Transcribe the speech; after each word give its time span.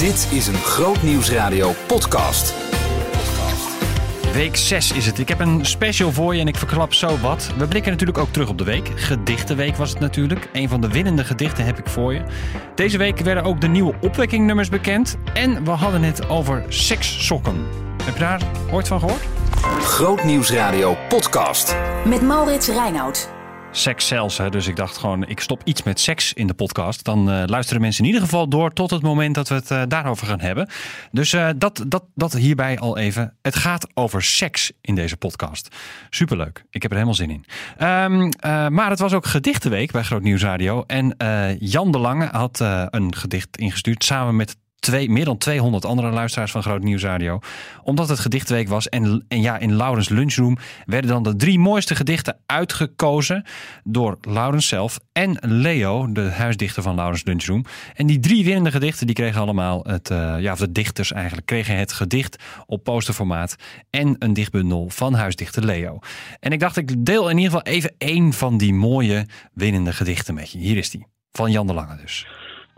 Dit 0.00 0.28
is 0.32 0.46
een 0.46 0.54
Groot 0.54 1.02
Nieuwsradio 1.02 1.72
podcast. 1.86 2.54
Week 4.32 4.56
6 4.56 4.92
is 4.92 5.06
het. 5.06 5.18
Ik 5.18 5.28
heb 5.28 5.40
een 5.40 5.66
special 5.66 6.12
voor 6.12 6.34
je 6.34 6.40
en 6.40 6.48
ik 6.48 6.56
verklap 6.56 6.94
zo 6.94 7.18
wat. 7.18 7.50
We 7.58 7.66
blikken 7.66 7.90
natuurlijk 7.90 8.18
ook 8.18 8.32
terug 8.32 8.48
op 8.48 8.58
de 8.58 8.64
week. 8.64 8.90
Gedichtenweek 8.94 9.76
was 9.76 9.90
het 9.90 10.00
natuurlijk. 10.00 10.48
Een 10.52 10.68
van 10.68 10.80
de 10.80 10.88
winnende 10.88 11.24
gedichten 11.24 11.64
heb 11.64 11.78
ik 11.78 11.86
voor 11.86 12.14
je. 12.14 12.22
Deze 12.74 12.98
week 12.98 13.18
werden 13.18 13.44
ook 13.44 13.60
de 13.60 13.68
nieuwe 13.68 13.94
opwekkingnummers 14.00 14.68
bekend. 14.68 15.16
En 15.34 15.64
we 15.64 15.70
hadden 15.70 16.02
het 16.02 16.28
over 16.28 16.64
sekssokken. 16.68 17.66
Heb 18.02 18.14
je 18.14 18.20
daar 18.20 18.42
ooit 18.72 18.88
van 18.88 19.00
gehoord? 19.00 19.22
Groot 19.80 20.24
Nieuwsradio 20.24 20.96
podcast. 21.08 21.76
Met 22.04 22.22
Maurits 22.22 22.68
Reinoud. 22.68 23.39
Seks 23.72 24.06
zelfs, 24.06 24.40
dus 24.50 24.66
ik 24.66 24.76
dacht 24.76 24.96
gewoon, 24.96 25.28
ik 25.28 25.40
stop 25.40 25.60
iets 25.64 25.82
met 25.82 26.00
seks 26.00 26.32
in 26.32 26.46
de 26.46 26.54
podcast. 26.54 27.04
Dan 27.04 27.30
eh, 27.30 27.42
luisteren 27.46 27.80
mensen 27.80 28.02
in 28.02 28.06
ieder 28.06 28.24
geval 28.24 28.48
door 28.48 28.72
tot 28.72 28.90
het 28.90 29.02
moment 29.02 29.34
dat 29.34 29.48
we 29.48 29.54
het 29.54 29.70
eh, 29.70 29.82
daarover 29.88 30.26
gaan 30.26 30.40
hebben. 30.40 30.68
Dus 31.10 31.32
eh, 31.32 31.48
dat, 31.56 31.84
dat, 31.86 32.04
dat 32.14 32.32
hierbij 32.32 32.78
al 32.78 32.98
even. 32.98 33.36
Het 33.42 33.56
gaat 33.56 33.86
over 33.94 34.22
seks 34.22 34.72
in 34.80 34.94
deze 34.94 35.16
podcast. 35.16 35.76
Superleuk, 36.10 36.64
ik 36.70 36.82
heb 36.82 36.90
er 36.90 36.96
helemaal 36.96 37.16
zin 37.18 37.30
in. 37.30 37.44
Ehm, 37.76 38.30
eh, 38.38 38.68
maar 38.68 38.90
het 38.90 38.98
was 38.98 39.12
ook 39.12 39.26
gedichtenweek 39.26 39.92
bij 39.92 40.02
Groot 40.02 40.22
Nieuws 40.22 40.42
Radio. 40.42 40.84
En 40.86 41.14
Jan 41.58 41.90
de 41.90 41.98
Lange 41.98 42.28
had 42.32 42.60
een 42.90 43.14
gedicht 43.14 43.56
ingestuurd 43.56 44.04
samen 44.04 44.36
met 44.36 44.56
twee, 44.80 45.10
meer 45.10 45.24
dan 45.24 45.38
200 45.38 45.84
andere 45.84 46.10
luisteraars 46.10 46.50
van 46.50 46.62
Groot 46.62 46.82
Nieuws 46.82 47.02
Radio. 47.02 47.38
Omdat 47.82 48.08
het 48.08 48.18
gedichtweek 48.18 48.68
was 48.68 48.88
en, 48.88 49.24
en 49.28 49.40
ja, 49.40 49.58
in 49.58 49.76
Laurens 49.76 50.08
Lunchroom 50.08 50.58
werden 50.84 51.10
dan 51.10 51.22
de 51.22 51.36
drie 51.36 51.58
mooiste 51.58 51.94
gedichten 51.94 52.38
uitgekozen 52.46 53.44
door 53.84 54.18
Laurens 54.20 54.68
zelf 54.68 54.98
en 55.12 55.38
Leo, 55.40 56.12
de 56.12 56.20
huisdichter 56.20 56.82
van 56.82 56.94
Laurens 56.94 57.24
Lunchroom. 57.24 57.64
En 57.94 58.06
die 58.06 58.20
drie 58.20 58.44
winnende 58.44 58.70
gedichten 58.70 59.06
die 59.06 59.14
kregen 59.14 59.40
allemaal 59.40 59.84
het, 59.84 60.10
eh, 60.10 60.34
ja, 60.38 60.52
of 60.52 60.58
de 60.58 60.72
dichters 60.72 61.12
eigenlijk, 61.12 61.46
kregen 61.46 61.76
het 61.76 61.92
gedicht 61.92 62.42
op 62.66 62.84
posterformaat 62.84 63.56
en 63.90 64.16
een 64.18 64.32
dichtbundel 64.32 64.88
van 64.90 65.14
huisdichter 65.14 65.64
Leo. 65.64 65.98
En 66.40 66.52
ik 66.52 66.60
dacht, 66.60 66.76
ik 66.76 67.04
deel 67.04 67.28
in 67.28 67.38
ieder 67.38 67.52
geval 67.52 67.72
even 67.72 67.94
één 67.98 68.32
van 68.32 68.58
die 68.58 68.74
mooie 68.74 69.26
winnende 69.52 69.92
gedichten 69.92 70.34
met 70.34 70.50
je. 70.50 70.58
Hier 70.58 70.76
is 70.76 70.90
die, 70.90 71.06
van 71.32 71.50
Jan 71.50 71.66
de 71.66 71.74
Lange 71.74 71.96
dus. 71.96 72.26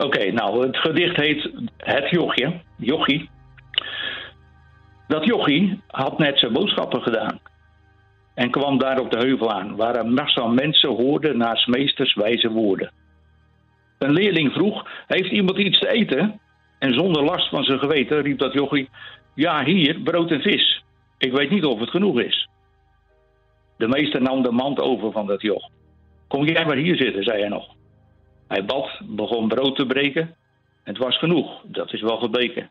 Oké, 0.03 0.31
nou, 0.31 0.65
het 0.65 0.77
gedicht 0.77 1.15
heet 1.15 1.49
Het 1.77 2.09
Jochje. 2.09 2.61
Jochie. 2.77 3.29
Dat 5.07 5.25
jochie 5.25 5.81
had 5.87 6.17
net 6.17 6.39
zijn 6.39 6.53
boodschappen 6.53 7.01
gedaan. 7.01 7.39
En 8.35 8.51
kwam 8.51 8.77
daar 8.77 8.99
op 8.99 9.11
de 9.11 9.17
heuvel 9.17 9.51
aan, 9.51 9.75
waar 9.75 9.95
een 9.95 10.13
massa 10.13 10.47
mensen 10.47 10.89
hoorden 10.89 11.37
naast 11.37 11.67
meesters 11.67 12.13
wijze 12.13 12.49
woorden. 12.49 12.91
Een 13.99 14.11
leerling 14.11 14.51
vroeg, 14.51 14.87
heeft 15.07 15.31
iemand 15.31 15.57
iets 15.57 15.79
te 15.79 15.89
eten? 15.89 16.39
En 16.79 16.93
zonder 16.93 17.23
last 17.23 17.49
van 17.49 17.63
zijn 17.63 17.79
geweten 17.79 18.21
riep 18.21 18.37
dat 18.39 18.53
jochie, 18.53 18.89
ja 19.35 19.63
hier, 19.63 19.99
brood 19.99 20.31
en 20.31 20.41
vis. 20.41 20.83
Ik 21.17 21.31
weet 21.31 21.49
niet 21.49 21.65
of 21.65 21.79
het 21.79 21.89
genoeg 21.89 22.19
is. 22.19 22.49
De 23.77 23.87
meester 23.87 24.21
nam 24.21 24.41
de 24.41 24.51
mand 24.51 24.79
over 24.79 25.11
van 25.11 25.27
dat 25.27 25.41
joch. 25.41 25.69
Kom 26.27 26.45
jij 26.45 26.65
maar 26.65 26.77
hier 26.77 26.95
zitten, 26.95 27.23
zei 27.23 27.39
hij 27.39 27.49
nog. 27.49 27.75
Hij 28.53 28.65
bad, 28.65 28.99
begon 29.03 29.47
brood 29.47 29.75
te 29.75 29.85
breken. 29.85 30.35
Het 30.83 30.97
was 30.97 31.17
genoeg, 31.17 31.61
dat 31.63 31.93
is 31.93 32.01
wel 32.01 32.17
gebleken. 32.17 32.69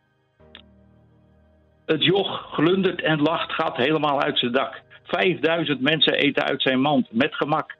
Het 1.86 2.04
joch 2.04 2.52
glundert 2.52 3.00
en 3.02 3.22
lacht, 3.22 3.52
gaat 3.52 3.76
helemaal 3.76 4.20
uit 4.20 4.38
zijn 4.38 4.52
dak. 4.52 4.82
Vijfduizend 5.02 5.80
mensen 5.80 6.12
eten 6.12 6.44
uit 6.44 6.62
zijn 6.62 6.80
mand, 6.80 7.12
met 7.12 7.34
gemak. 7.34 7.76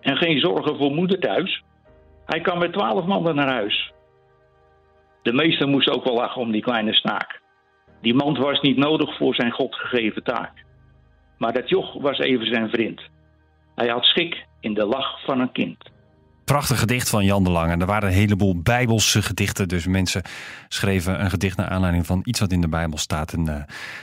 En 0.00 0.16
geen 0.16 0.40
zorgen 0.40 0.76
voor 0.76 0.90
moeder 0.90 1.18
thuis. 1.18 1.62
Hij 2.26 2.40
kan 2.40 2.58
met 2.58 2.72
twaalf 2.72 3.04
mannen 3.04 3.34
naar 3.34 3.52
huis. 3.52 3.92
De 5.22 5.32
meester 5.32 5.68
moest 5.68 5.90
ook 5.90 6.04
wel 6.04 6.14
lachen 6.14 6.40
om 6.40 6.52
die 6.52 6.62
kleine 6.62 6.94
snaak. 6.94 7.40
Die 8.00 8.14
mand 8.14 8.38
was 8.38 8.60
niet 8.60 8.76
nodig 8.76 9.16
voor 9.16 9.34
zijn 9.34 9.50
God 9.50 9.74
gegeven 9.74 10.22
taak. 10.22 10.52
Maar 11.38 11.52
dat 11.52 11.68
joch 11.68 11.92
was 11.92 12.18
even 12.18 12.46
zijn 12.46 12.70
vriend. 12.70 13.02
Hij 13.74 13.88
had 13.88 14.04
schik 14.04 14.46
in 14.60 14.74
de 14.74 14.84
lach 14.84 15.24
van 15.24 15.40
een 15.40 15.52
kind. 15.52 15.90
Prachtig 16.50 16.78
gedicht 16.78 17.08
van 17.08 17.24
Jan 17.24 17.44
de 17.44 17.50
Lange. 17.50 17.76
Er 17.76 17.86
waren 17.86 18.08
een 18.08 18.14
heleboel 18.14 18.60
bijbelse 18.62 19.22
gedichten. 19.22 19.68
Dus 19.68 19.86
mensen 19.86 20.22
schreven 20.68 21.24
een 21.24 21.30
gedicht 21.30 21.56
naar 21.56 21.68
aanleiding 21.68 22.06
van 22.06 22.20
iets 22.24 22.40
wat 22.40 22.52
in 22.52 22.60
de 22.60 22.68
Bijbel 22.68 22.98
staat. 22.98 23.32
En 23.32 23.46
uh, 23.46 23.54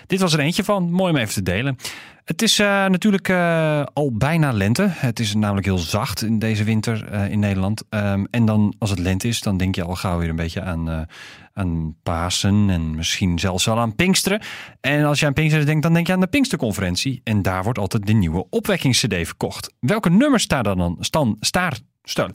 dit 0.06 0.20
was 0.20 0.34
er 0.34 0.40
eentje 0.40 0.64
van. 0.64 0.92
Mooi 0.92 1.12
om 1.12 1.18
even 1.18 1.34
te 1.34 1.44
delen. 1.44 1.78
Het 2.24 2.42
is 2.42 2.60
uh, 2.60 2.68
natuurlijk 2.68 3.28
uh, 3.28 3.84
al 3.94 4.12
bijna 4.14 4.52
lente. 4.52 4.88
Het 4.90 5.20
is 5.20 5.34
namelijk 5.34 5.66
heel 5.66 5.78
zacht 5.78 6.22
in 6.22 6.40
deze 6.40 6.64
winter 6.64 7.14
in 7.30 7.40
Nederland. 7.40 7.84
Um, 7.90 8.28
en 8.32 8.46
dan 8.46 8.76
als 8.80 8.90
het 8.90 9.00
lente 9.00 9.28
is, 9.28 9.42
dan 9.42 9.58
denk 9.58 9.76
je 9.76 9.84
al 9.84 9.96
gauw 9.96 10.18
weer 10.18 10.30
een 10.30 10.36
beetje 10.36 10.62
aan, 10.62 11.08
aan 11.54 11.96
Pasen. 12.04 12.70
En 12.70 12.96
misschien 12.96 13.40
zelfs 13.40 13.66
wel 13.66 13.80
aan 13.80 13.96
Pinksteren. 13.96 14.42
En 14.82 15.06
als 15.06 15.20
je 15.20 15.26
aan 15.26 15.34
Pinksteren 15.34 15.66
denkt, 15.66 15.84
dan 15.84 15.94
denk 15.94 16.08
je 16.08 16.14
aan 16.14 16.20
de 16.20 16.28
Pinksterconferentie. 16.28 17.22
En 17.24 17.42
daar 17.42 17.64
wordt 17.64 17.80
altijd 17.80 18.06
de 18.06 18.14
nieuwe 18.14 18.46
opwekkings-cd 18.50 19.16
verkocht. 19.26 19.74
Welke 19.80 20.10
nummers 20.10 20.44
staan 20.44 20.64
daar 20.64 20.76
dan? 20.76 20.98
Staan, 21.00 21.36
staar, 21.40 21.78
Star, 22.08 22.32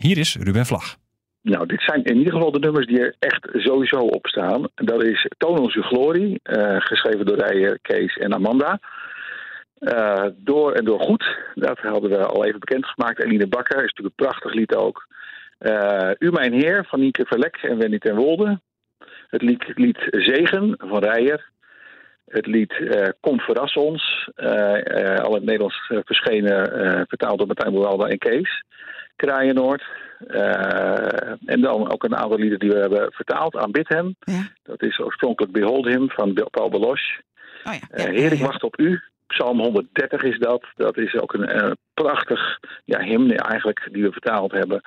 Hier 0.00 0.18
is 0.18 0.36
Ruben 0.36 0.66
Vlag. 0.66 0.96
Nou, 1.42 1.66
dit 1.66 1.82
zijn 1.82 2.04
in 2.04 2.16
ieder 2.16 2.32
geval 2.32 2.52
de 2.52 2.58
nummers 2.58 2.86
die 2.86 3.00
er 3.00 3.16
echt 3.18 3.48
sowieso 3.52 3.98
op 3.98 4.26
staan. 4.26 4.68
Dat 4.74 5.02
is 5.02 5.26
Toon 5.36 5.58
onze 5.58 5.82
glorie, 5.82 6.40
uh, 6.44 6.80
geschreven 6.80 7.26
door 7.26 7.36
Rijer, 7.36 7.78
Kees 7.82 8.16
en 8.16 8.34
Amanda. 8.34 8.80
Uh, 9.80 10.24
door 10.36 10.72
en 10.72 10.84
door 10.84 11.00
goed, 11.00 11.36
dat 11.54 11.78
hadden 11.78 12.10
we 12.10 12.26
al 12.26 12.44
even 12.44 12.60
bekendgemaakt. 12.60 13.22
Eline 13.24 13.46
Bakker 13.46 13.76
is 13.76 13.92
natuurlijk 13.92 14.14
een 14.18 14.26
prachtig 14.26 14.52
lied 14.52 14.74
ook. 14.74 15.06
Uh, 15.58 16.10
U 16.18 16.30
mijn 16.30 16.52
heer 16.52 16.84
van 16.88 17.00
Nieke 17.00 17.24
Verlek 17.26 17.56
en 17.56 17.78
Wendy 17.78 17.98
ten 17.98 18.16
Wolde. 18.16 18.60
Het 19.28 19.42
lied, 19.42 19.72
lied 19.74 19.98
Zegen 20.10 20.74
van 20.78 21.04
Rijer. 21.04 21.50
Het 22.28 22.46
lied 22.46 22.78
uh, 22.78 23.08
Kom 23.20 23.40
verras 23.40 23.74
ons, 23.74 24.30
uh, 24.36 24.48
uh, 24.48 25.16
al 25.16 25.28
in 25.28 25.34
het 25.34 25.44
Nederlands 25.44 25.92
verschenen, 26.04 26.66
vertaald 27.08 27.38
door 27.38 27.46
Martijn 27.46 27.72
Boeralda 27.72 28.06
en 28.06 28.18
Kees. 28.18 28.64
Kraaienoord. 29.16 29.84
en 31.46 31.60
dan 31.60 31.92
ook 31.92 32.04
een 32.04 32.16
aantal 32.16 32.38
lieden 32.38 32.58
die 32.58 32.70
we 32.70 32.78
hebben 32.78 33.12
vertaald. 33.12 33.56
Aanbid 33.56 33.88
hem. 33.88 34.14
Ja. 34.18 34.48
Dat 34.62 34.82
is 34.82 34.98
oorspronkelijk 34.98 35.52
Behold 35.52 35.86
Him 35.86 36.10
van 36.10 36.48
Paul 36.50 36.68
Beloche. 36.68 37.22
Oh 37.64 37.72
ja. 37.72 38.04
Ja, 38.04 38.10
Heer, 38.10 38.32
ik 38.32 38.40
wacht 38.40 38.62
op 38.62 38.80
u. 38.80 39.00
Psalm 39.26 39.60
130 39.60 40.22
is 40.22 40.38
dat. 40.38 40.64
Dat 40.76 40.96
is 40.96 41.14
ook 41.14 41.32
een 41.32 41.76
prachtig 41.94 42.58
ja, 42.84 43.00
hymne 43.00 43.36
eigenlijk 43.36 43.88
die 43.92 44.02
we 44.02 44.12
vertaald 44.12 44.52
hebben. 44.52 44.82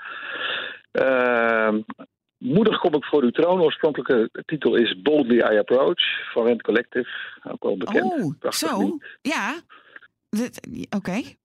Moedig 2.42 2.80
kom 2.80 2.94
ik 2.94 3.06
voor 3.06 3.24
uw 3.24 3.30
troon. 3.30 3.62
Oorspronkelijke 3.62 4.30
titel 4.46 4.76
is 4.76 5.02
Boldly 5.02 5.38
I 5.38 5.58
Approach 5.58 6.32
van 6.34 6.46
Rent 6.46 6.62
Collective. 6.62 7.10
Ook 7.44 7.64
wel 7.64 7.78
bekend. 7.78 8.04
Oh, 8.12 8.34
Prachtig 8.40 8.70
zo. 8.70 8.80
lied. 8.80 9.18
Ja. 9.22 9.54
Oké. 10.30 10.86
Okay. 10.96 11.36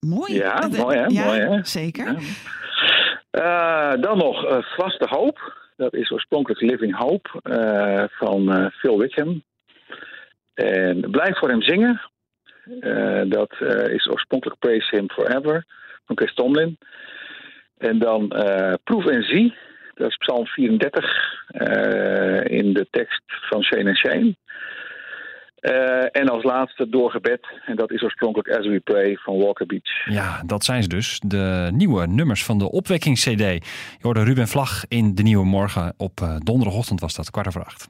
Mooi. 0.00 0.34
Ja, 0.34 0.54
Dat- 0.60 0.76
mooi 0.76 0.96
hè? 0.96 1.04
Ja, 1.06 1.24
mooi, 1.24 1.40
hè? 1.40 1.64
zeker. 1.64 2.04
Ja. 2.12 2.18
Eh, 3.30 4.00
dan 4.00 4.18
nog 4.18 4.44
eh, 4.44 4.58
Vaste 4.62 5.06
Hoop. 5.08 5.54
Dat 5.76 5.94
is 5.94 6.10
oorspronkelijk 6.10 6.60
Living 6.60 6.96
Hope 6.96 7.40
eh, 7.42 8.04
van 8.08 8.70
Phil 8.72 8.98
Wickham. 8.98 9.42
En 10.54 11.10
Blijf 11.10 11.38
voor 11.38 11.48
hem 11.48 11.62
zingen. 11.62 12.00
Dat 13.28 13.52
is 13.90 14.08
oorspronkelijk 14.08 14.58
Praise 14.58 14.96
Him 14.96 15.10
Forever 15.10 15.64
van 16.06 16.16
Chris 16.16 16.34
Tomlin. 16.34 16.78
En 17.78 17.98
dan 17.98 18.28
Proef 18.84 19.06
en 19.06 19.22
Zie. 19.22 19.54
Dat 19.96 20.08
is 20.08 20.16
Psalm 20.16 20.46
34 20.46 21.04
eh, 21.48 22.58
in 22.58 22.72
de 22.72 22.86
tekst 22.90 23.22
van 23.26 23.62
Shane 23.62 23.88
en 23.88 23.96
Shane. 23.96 24.36
Eh, 25.56 26.20
en 26.20 26.28
als 26.28 26.42
laatste 26.42 26.88
Doorgebed. 26.88 27.46
En 27.64 27.76
dat 27.76 27.90
is 27.90 28.02
oorspronkelijk 28.02 28.48
As 28.48 28.66
We 28.66 28.80
Pray 28.80 29.16
van 29.16 29.38
Walker 29.38 29.66
Beach. 29.66 30.08
Ja, 30.10 30.42
dat 30.46 30.64
zijn 30.64 30.82
ze 30.82 30.88
dus. 30.88 31.20
De 31.24 31.68
nieuwe 31.72 32.06
nummers 32.06 32.44
van 32.44 32.58
de 32.58 32.70
opwekkings-cd. 32.70 33.38
Je 33.38 33.60
hoorde 34.00 34.22
Ruben 34.22 34.48
Vlag 34.48 34.84
in 34.88 35.14
De 35.14 35.22
Nieuwe 35.22 35.44
Morgen. 35.44 35.94
Op 35.96 36.20
uh, 36.22 36.36
donderdagochtend 36.38 37.00
was 37.00 37.14
dat, 37.14 37.30
kwart 37.30 37.46
over 37.46 37.64
acht. 37.64 37.88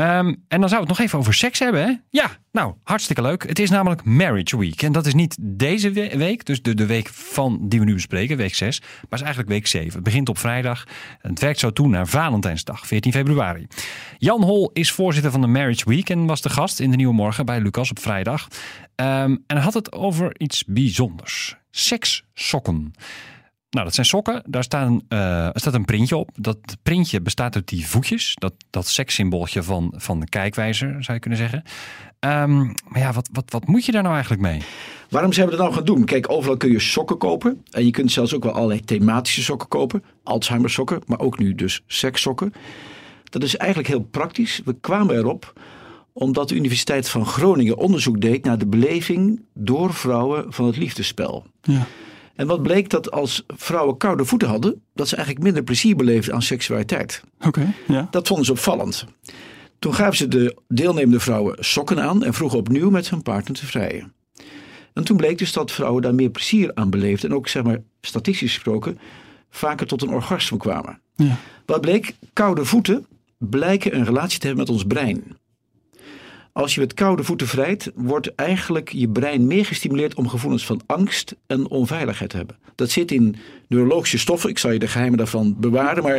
Um, 0.00 0.44
en 0.48 0.60
dan 0.60 0.68
zou 0.68 0.80
het 0.80 0.88
nog 0.88 1.00
even 1.00 1.18
over 1.18 1.34
seks 1.34 1.58
hebben, 1.58 1.82
hè? 1.82 1.94
Ja, 2.10 2.30
nou, 2.52 2.74
hartstikke 2.82 3.22
leuk. 3.22 3.48
Het 3.48 3.58
is 3.58 3.70
namelijk 3.70 4.04
Marriage 4.04 4.58
Week. 4.58 4.82
En 4.82 4.92
dat 4.92 5.06
is 5.06 5.14
niet 5.14 5.36
deze 5.40 5.90
we 5.90 6.16
week, 6.16 6.44
dus 6.44 6.62
de, 6.62 6.74
de 6.74 6.86
week 6.86 7.08
van 7.08 7.58
die 7.68 7.78
we 7.78 7.84
nu 7.84 7.94
bespreken, 7.94 8.36
week 8.36 8.54
6. 8.54 8.80
Maar 8.80 9.18
is 9.18 9.20
eigenlijk 9.20 9.48
week 9.48 9.66
7. 9.66 9.92
Het 9.92 10.02
begint 10.02 10.28
op 10.28 10.38
vrijdag. 10.38 10.84
En 11.20 11.30
het 11.30 11.40
werkt 11.40 11.58
zo 11.58 11.72
toe 11.72 11.88
naar 11.88 12.06
Valentijnsdag, 12.06 12.86
14 12.86 13.12
februari. 13.12 13.66
Jan 14.18 14.42
Hol 14.42 14.70
is 14.72 14.92
voorzitter 14.92 15.30
van 15.30 15.40
de 15.40 15.46
Marriage 15.46 15.88
Week 15.88 16.10
en 16.10 16.26
was 16.26 16.40
de 16.40 16.50
gast 16.50 16.80
in 16.80 16.90
de 16.90 16.96
Nieuwe 16.96 17.14
Morgen 17.14 17.46
bij 17.46 17.60
Lucas 17.60 17.90
op 17.90 17.98
vrijdag. 17.98 18.48
Um, 18.96 19.44
en 19.46 19.56
had 19.56 19.74
het 19.74 19.92
over 19.92 20.40
iets 20.40 20.64
bijzonders. 20.66 21.56
Sekssokken. 21.70 22.92
Nou, 23.70 23.84
dat 23.84 23.94
zijn 23.94 24.06
sokken. 24.06 24.42
Daar 24.46 24.64
staan, 24.64 25.00
eh, 25.08 25.44
er 25.44 25.60
staat 25.60 25.74
een 25.74 25.84
printje 25.84 26.16
op. 26.16 26.30
Dat 26.34 26.58
printje 26.82 27.20
bestaat 27.20 27.54
uit 27.54 27.68
die 27.68 27.86
voetjes. 27.86 28.34
Dat, 28.34 28.54
dat 28.70 28.86
sekssymbooltje 28.86 29.62
van, 29.62 29.94
van 29.96 30.20
de 30.20 30.28
kijkwijzer, 30.28 30.88
zou 30.88 31.12
je 31.12 31.18
kunnen 31.18 31.38
zeggen. 31.38 31.62
Ehm, 32.18 32.56
maar 32.64 32.98
ja, 32.98 33.12
wat, 33.12 33.28
wat, 33.32 33.50
wat 33.50 33.66
moet 33.66 33.84
je 33.84 33.92
daar 33.92 34.02
nou 34.02 34.14
eigenlijk 34.14 34.42
mee? 34.42 34.62
Waarom 35.10 35.32
zijn 35.32 35.46
we 35.46 35.52
dat 35.52 35.60
nou 35.60 35.74
gaan 35.74 35.84
doen? 35.84 36.04
Kijk, 36.04 36.30
overal 36.30 36.56
kun 36.56 36.70
je 36.70 36.78
sokken 36.78 37.18
kopen. 37.18 37.62
En 37.70 37.84
je 37.84 37.90
kunt 37.90 38.12
zelfs 38.12 38.34
ook 38.34 38.44
wel 38.44 38.52
allerlei 38.52 38.80
thematische 38.80 39.42
sokken 39.42 39.68
kopen. 39.68 40.02
Alzheimer 40.22 40.70
sokken, 40.70 41.02
maar 41.06 41.18
ook 41.20 41.38
nu 41.38 41.54
dus 41.54 41.82
sekssokken. 41.86 42.52
Dat 43.24 43.42
is 43.42 43.56
eigenlijk 43.56 43.88
heel 43.88 44.02
praktisch. 44.02 44.60
We 44.64 44.76
kwamen 44.80 45.16
erop 45.16 45.52
omdat 46.12 46.48
de 46.48 46.54
Universiteit 46.54 47.08
van 47.08 47.26
Groningen 47.26 47.76
onderzoek 47.76 48.20
deed 48.20 48.44
naar 48.44 48.58
de 48.58 48.66
beleving 48.66 49.44
door 49.54 49.94
vrouwen 49.94 50.52
van 50.52 50.66
het 50.66 50.76
liefdespel. 50.76 51.46
Ja. 51.62 51.86
En 52.36 52.46
wat 52.46 52.62
bleek 52.62 52.90
dat 52.90 53.10
als 53.10 53.44
vrouwen 53.46 53.96
koude 53.96 54.24
voeten 54.24 54.48
hadden, 54.48 54.82
dat 54.94 55.08
ze 55.08 55.16
eigenlijk 55.16 55.44
minder 55.44 55.62
plezier 55.62 55.96
beleefden 55.96 56.34
aan 56.34 56.42
seksualiteit. 56.42 57.22
Oké, 57.40 57.74
ja. 57.88 58.08
Dat 58.10 58.26
vonden 58.26 58.46
ze 58.46 58.52
opvallend. 58.52 59.04
Toen 59.78 59.94
gaven 59.94 60.16
ze 60.16 60.28
de 60.28 60.56
deelnemende 60.68 61.20
vrouwen 61.20 61.56
sokken 61.64 62.02
aan 62.02 62.24
en 62.24 62.34
vroegen 62.34 62.58
opnieuw 62.58 62.90
met 62.90 63.10
hun 63.10 63.22
partner 63.22 63.56
te 63.56 63.66
vrijen. 63.66 64.12
En 64.92 65.04
toen 65.04 65.16
bleek 65.16 65.38
dus 65.38 65.52
dat 65.52 65.72
vrouwen 65.72 66.02
daar 66.02 66.14
meer 66.14 66.30
plezier 66.30 66.70
aan 66.74 66.90
beleefden 66.90 67.30
en 67.30 67.36
ook, 67.36 67.48
zeg 67.48 67.62
maar, 67.62 67.82
statistisch 68.00 68.52
gesproken, 68.54 68.98
vaker 69.50 69.86
tot 69.86 70.02
een 70.02 70.08
orgasme 70.08 70.56
kwamen. 70.56 71.00
Ja. 71.14 71.36
Wat 71.66 71.80
bleek? 71.80 72.14
Koude 72.32 72.64
voeten 72.64 73.06
blijken 73.38 73.96
een 73.96 74.04
relatie 74.04 74.38
te 74.38 74.46
hebben 74.46 74.64
met 74.64 74.74
ons 74.74 74.84
brein. 74.84 75.36
Als 76.56 76.74
je 76.74 76.80
met 76.80 76.94
koude 76.94 77.24
voeten 77.24 77.46
vrijt, 77.46 77.90
wordt 77.94 78.34
eigenlijk 78.34 78.92
je 78.92 79.08
brein 79.08 79.46
meer 79.46 79.64
gestimuleerd 79.64 80.14
om 80.14 80.28
gevoelens 80.28 80.66
van 80.66 80.80
angst 80.86 81.34
en 81.46 81.68
onveiligheid 81.68 82.30
te 82.30 82.36
hebben. 82.36 82.56
Dat 82.74 82.90
zit 82.90 83.10
in 83.10 83.36
neurologische 83.68 84.18
stoffen. 84.18 84.50
Ik 84.50 84.58
zal 84.58 84.70
je 84.70 84.78
de 84.78 84.88
geheimen 84.88 85.18
daarvan 85.18 85.56
bewaren. 85.58 86.02
Maar 86.02 86.14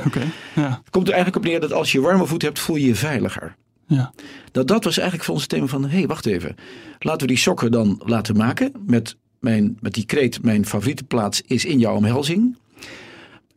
ja. 0.55 0.81
het 0.83 0.89
komt 0.89 1.07
er 1.07 1.13
eigenlijk 1.13 1.45
op 1.45 1.51
neer 1.51 1.59
dat 1.59 1.73
als 1.73 1.91
je 1.91 2.01
warme 2.01 2.25
voeten 2.25 2.47
hebt, 2.47 2.59
voel 2.59 2.75
je 2.75 2.85
je 2.85 2.95
veiliger. 2.95 3.55
Ja. 3.87 4.13
Nou, 4.51 4.65
dat 4.65 4.83
was 4.83 4.97
eigenlijk 4.97 5.23
voor 5.23 5.33
ons 5.33 5.43
het 5.43 5.51
thema 5.51 5.67
van, 5.67 5.83
hé, 5.83 5.97
hey, 5.97 6.07
wacht 6.07 6.25
even. 6.25 6.55
Laten 6.99 7.21
we 7.21 7.27
die 7.27 7.37
sokken 7.37 7.71
dan 7.71 8.01
laten 8.05 8.37
maken 8.37 8.71
met, 8.85 9.15
mijn, 9.39 9.77
met 9.79 9.93
die 9.93 10.05
kreet, 10.05 10.43
mijn 10.43 10.65
favoriete 10.65 11.03
plaats 11.03 11.41
is 11.41 11.65
in 11.65 11.79
jouw 11.79 11.95
omhelzing. 11.95 12.57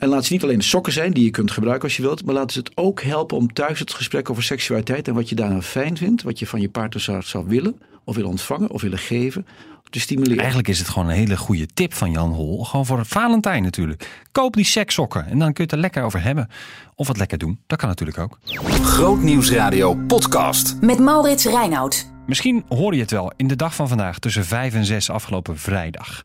En 0.01 0.09
laat 0.09 0.25
ze 0.25 0.33
niet 0.33 0.43
alleen 0.43 0.59
de 0.59 0.65
sokken 0.65 0.93
zijn 0.93 1.13
die 1.13 1.25
je 1.25 1.31
kunt 1.31 1.51
gebruiken 1.51 1.85
als 1.85 1.97
je 1.97 2.03
wilt, 2.03 2.25
maar 2.25 2.35
laten 2.35 2.53
ze 2.53 2.59
het 2.59 2.73
ook 2.75 3.03
helpen 3.03 3.37
om 3.37 3.53
thuis 3.53 3.79
het 3.79 3.93
gesprek 3.93 4.31
over 4.31 4.43
seksualiteit 4.43 5.09
en 5.09 5.15
wat 5.15 5.29
je 5.29 5.35
daarna 5.35 5.63
fijn 5.63 5.97
vindt, 5.97 6.23
wat 6.23 6.39
je 6.39 6.47
van 6.47 6.61
je 6.61 6.69
partner 6.69 7.03
zou, 7.03 7.23
zou 7.23 7.45
willen, 7.47 7.81
of 8.05 8.15
willen 8.15 8.31
ontvangen, 8.31 8.71
of 8.71 8.83
willen 8.83 8.99
geven, 8.99 9.47
te 9.91 10.01
stimuleren. 10.01 10.39
Eigenlijk 10.39 10.69
is 10.69 10.79
het 10.79 10.89
gewoon 10.89 11.09
een 11.09 11.15
hele 11.15 11.37
goede 11.37 11.67
tip 11.67 11.95
van 11.95 12.11
Jan 12.11 12.33
Hol. 12.33 12.65
Gewoon 12.65 12.87
voor 12.87 13.07
Valentijn 13.07 13.63
natuurlijk. 13.63 14.23
Koop 14.33 14.55
die 14.55 14.65
sekssokken 14.65 15.27
en 15.27 15.39
dan 15.39 15.53
kun 15.53 15.55
je 15.55 15.63
het 15.63 15.73
er 15.73 15.79
lekker 15.79 16.03
over 16.03 16.23
hebben. 16.23 16.49
Of 16.95 17.07
wat 17.07 17.17
lekker 17.17 17.39
doen. 17.39 17.59
Dat 17.67 17.79
kan 17.79 17.89
natuurlijk 17.89 18.19
ook. 18.19 18.39
Grootnieuwsradio 18.83 19.95
podcast. 19.95 20.77
Met 20.81 20.99
Maurits 20.99 21.45
Reinoud. 21.45 22.07
Misschien 22.27 22.65
hoor 22.69 22.95
je 22.95 23.01
het 23.01 23.11
wel 23.11 23.33
in 23.37 23.47
de 23.47 23.57
dag 23.57 23.75
van 23.75 23.89
vandaag 23.89 24.19
tussen 24.19 24.45
5 24.45 24.75
en 24.75 24.85
6 24.85 25.11
afgelopen 25.11 25.59
vrijdag. 25.59 26.23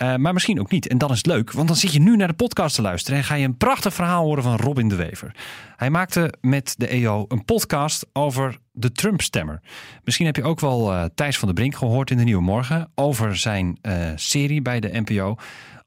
Eh, 0.00 0.16
maar 0.16 0.32
misschien 0.32 0.60
ook 0.60 0.70
niet. 0.70 0.88
En 0.88 0.98
dan 0.98 1.10
is 1.10 1.16
het 1.16 1.26
leuk, 1.26 1.52
want 1.52 1.68
dan 1.68 1.76
zit 1.76 1.92
je 1.92 2.00
nu 2.00 2.16
naar 2.16 2.28
de 2.28 2.34
podcast 2.34 2.74
te 2.74 2.82
luisteren 2.82 3.18
en 3.18 3.24
ga 3.24 3.34
je 3.34 3.44
een 3.44 3.56
prachtig 3.56 3.94
verhaal 3.94 4.24
horen 4.24 4.42
van 4.42 4.56
Robin 4.56 4.88
de 4.88 4.94
Wever. 4.94 5.34
Hij 5.76 5.90
maakte 5.90 6.34
met 6.40 6.74
de 6.76 6.86
EO 6.86 7.24
een 7.28 7.44
podcast 7.44 8.06
over 8.12 8.58
de 8.72 8.92
Trump-stemmer. 8.92 9.60
Misschien 10.04 10.26
heb 10.26 10.36
je 10.36 10.42
ook 10.42 10.60
wel 10.60 10.92
eh, 10.92 11.04
Thijs 11.14 11.38
van 11.38 11.48
der 11.48 11.56
Brink 11.56 11.74
gehoord 11.74 12.10
in 12.10 12.16
de 12.16 12.24
Nieuwe 12.24 12.42
Morgen 12.42 12.90
over 12.94 13.36
zijn 13.36 13.78
eh, 13.82 14.10
serie 14.14 14.62
bij 14.62 14.80
de 14.80 15.00
NPO 15.04 15.36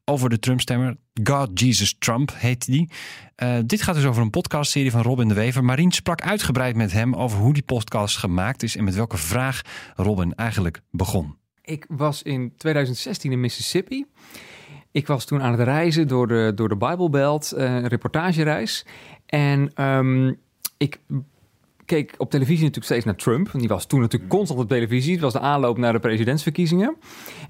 over 0.04 0.30
de 0.30 0.38
Trump-stemmer. 0.38 0.96
God 1.24 1.60
Jesus 1.60 1.94
Trump 1.98 2.32
heet 2.34 2.66
die. 2.66 2.90
Dit 3.64 3.82
gaat 3.82 3.94
dus 3.94 4.04
over 4.04 4.22
een 4.22 4.30
podcastserie 4.30 4.90
van 4.90 5.02
Robin 5.02 5.28
de 5.28 5.34
Wever. 5.34 5.64
Marien 5.64 5.92
sprak 5.92 6.20
uitgebreid 6.20 6.76
met 6.76 6.92
hem 6.92 7.14
over 7.14 7.38
hoe 7.38 7.52
die 7.52 7.62
podcast 7.62 8.16
gemaakt 8.16 8.62
is 8.62 8.76
en 8.76 8.84
met 8.84 8.94
welke 8.94 9.16
vraag 9.16 9.60
Robin 9.94 10.34
eigenlijk 10.34 10.80
begon. 10.90 11.36
Ik 11.64 11.84
was 11.88 12.22
in 12.22 12.52
2016 12.56 13.32
in 13.32 13.40
Mississippi. 13.40 14.06
Ik 14.90 15.06
was 15.06 15.24
toen 15.24 15.42
aan 15.42 15.52
het 15.52 15.60
reizen 15.60 16.08
door 16.08 16.28
de, 16.28 16.52
door 16.54 16.68
de 16.68 16.76
Bible 16.76 17.10
Belt, 17.10 17.52
eh, 17.52 17.74
een 17.74 17.88
reportagereis. 17.88 18.86
En 19.26 19.70
ehm, 19.74 20.32
ik 20.76 21.00
keek 21.84 22.14
op 22.18 22.30
televisie 22.30 22.64
natuurlijk 22.64 22.86
steeds 22.86 23.04
naar 23.04 23.16
Trump. 23.16 23.50
Die 23.52 23.68
was 23.68 23.86
toen 23.86 24.00
natuurlijk 24.00 24.30
constant 24.30 24.60
op 24.60 24.68
televisie. 24.68 25.12
Het 25.12 25.20
was 25.20 25.32
de 25.32 25.40
aanloop 25.40 25.78
naar 25.78 25.92
de 25.92 25.98
presidentsverkiezingen. 25.98 26.96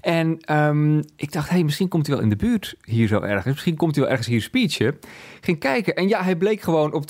En 0.01 0.39
ehm, 0.39 0.97
ik 1.15 1.31
dacht, 1.31 1.49
hey, 1.49 1.63
misschien 1.63 1.87
komt 1.87 2.07
hij 2.07 2.15
wel 2.15 2.23
in 2.23 2.29
de 2.29 2.35
buurt 2.35 2.75
hier 2.81 3.07
zo 3.07 3.21
ergens. 3.21 3.45
Misschien 3.45 3.75
komt 3.75 3.95
hij 3.95 4.03
wel 4.03 4.11
ergens 4.11 4.29
hier 4.29 4.41
speechen. 4.41 4.99
Ging 5.41 5.59
kijken 5.59 5.95
en 5.95 6.07
ja, 6.07 6.23
hij 6.23 6.35
bleek 6.35 6.61
gewoon 6.61 6.93
op 6.93 7.03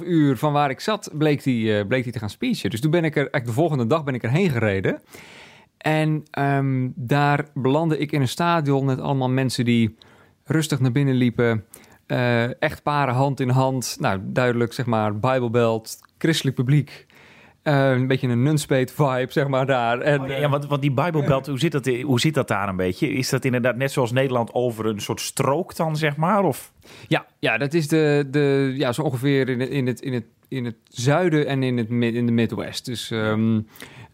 2,5 0.00 0.06
uur 0.06 0.36
van 0.36 0.52
waar 0.52 0.70
ik 0.70 0.80
zat, 0.80 1.10
bleek 1.12 1.44
hij, 1.44 1.78
eh, 1.78 1.86
bleek 1.86 2.02
hij 2.02 2.12
te 2.12 2.18
gaan 2.18 2.30
speechen. 2.30 2.70
Dus 2.70 2.80
toen 2.80 2.90
ben 2.90 3.04
ik 3.04 3.12
er, 3.12 3.16
eigenlijk 3.16 3.46
de 3.46 3.52
volgende 3.52 3.86
dag 3.86 4.04
ben 4.04 4.14
ik 4.14 4.22
erheen 4.22 4.50
gereden. 4.50 5.02
En 5.84 6.24
ehm, 6.30 6.88
daar 6.94 7.48
belandde 7.54 7.98
ik 7.98 8.12
in 8.12 8.20
een 8.20 8.28
stadion 8.28 8.84
met 8.84 9.00
allemaal 9.00 9.28
mensen 9.28 9.64
die 9.64 9.96
rustig 10.44 10.80
naar 10.80 10.92
binnen 10.92 11.14
liepen. 11.14 11.64
Eh 12.06 12.62
echtparen 12.62 13.14
hand 13.14 13.40
in 13.40 13.48
hand. 13.48 13.96
Nou, 14.00 14.20
duidelijk 14.22 14.72
zeg 14.72 14.86
maar 14.86 15.18
Bijbelbelt, 15.18 15.98
christelijk 16.18 16.56
publiek. 16.56 17.06
Eh, 17.62 17.90
een 17.90 18.06
beetje 18.06 18.28
een 18.28 18.42
nunspeet 18.42 18.92
vibe, 18.92 19.26
zeg 19.28 19.48
maar, 19.48 19.66
daar. 19.66 20.00
En, 20.00 20.20
Oh, 20.20 20.28
ja, 20.28 20.36
ja, 20.36 20.48
want, 20.48 20.66
want 20.66 20.80
die 20.82 20.92
Bijbelbelt, 20.92 21.46
hoe 21.46 21.58
zit, 21.58 21.72
dat, 21.72 21.86
hoe 21.86 22.20
zit 22.20 22.34
dat 22.34 22.48
daar 22.48 22.68
een 22.68 22.76
beetje? 22.76 23.08
Is 23.12 23.28
dat 23.28 23.44
inderdaad 23.44 23.76
net 23.76 23.92
zoals 23.92 24.12
Nederland 24.12 24.54
over 24.54 24.86
een 24.86 25.00
soort 25.00 25.20
strook 25.20 25.76
dan, 25.76 25.96
zeg 25.96 26.16
maar? 26.16 26.44
Of? 26.44 26.72
Ja, 27.08 27.26
ja, 27.38 27.58
dat 27.58 27.74
is 27.74 27.88
de, 27.88 28.26
de, 28.30 28.72
ja, 28.76 28.92
zo 28.92 29.02
ongeveer 29.02 29.48
in 29.48 29.60
het, 29.60 29.68
in 29.68 29.86
het, 29.86 30.00
in 30.00 30.12
het, 30.12 30.24
in 30.48 30.64
het 30.64 30.76
zuiden 30.88 31.46
en 31.46 31.62
in, 31.62 31.78
het, 31.78 31.88
in 31.90 32.26
de 32.26 32.32
Midwest. 32.32 32.84
Dus 32.84 33.10
ehm, 33.10 33.60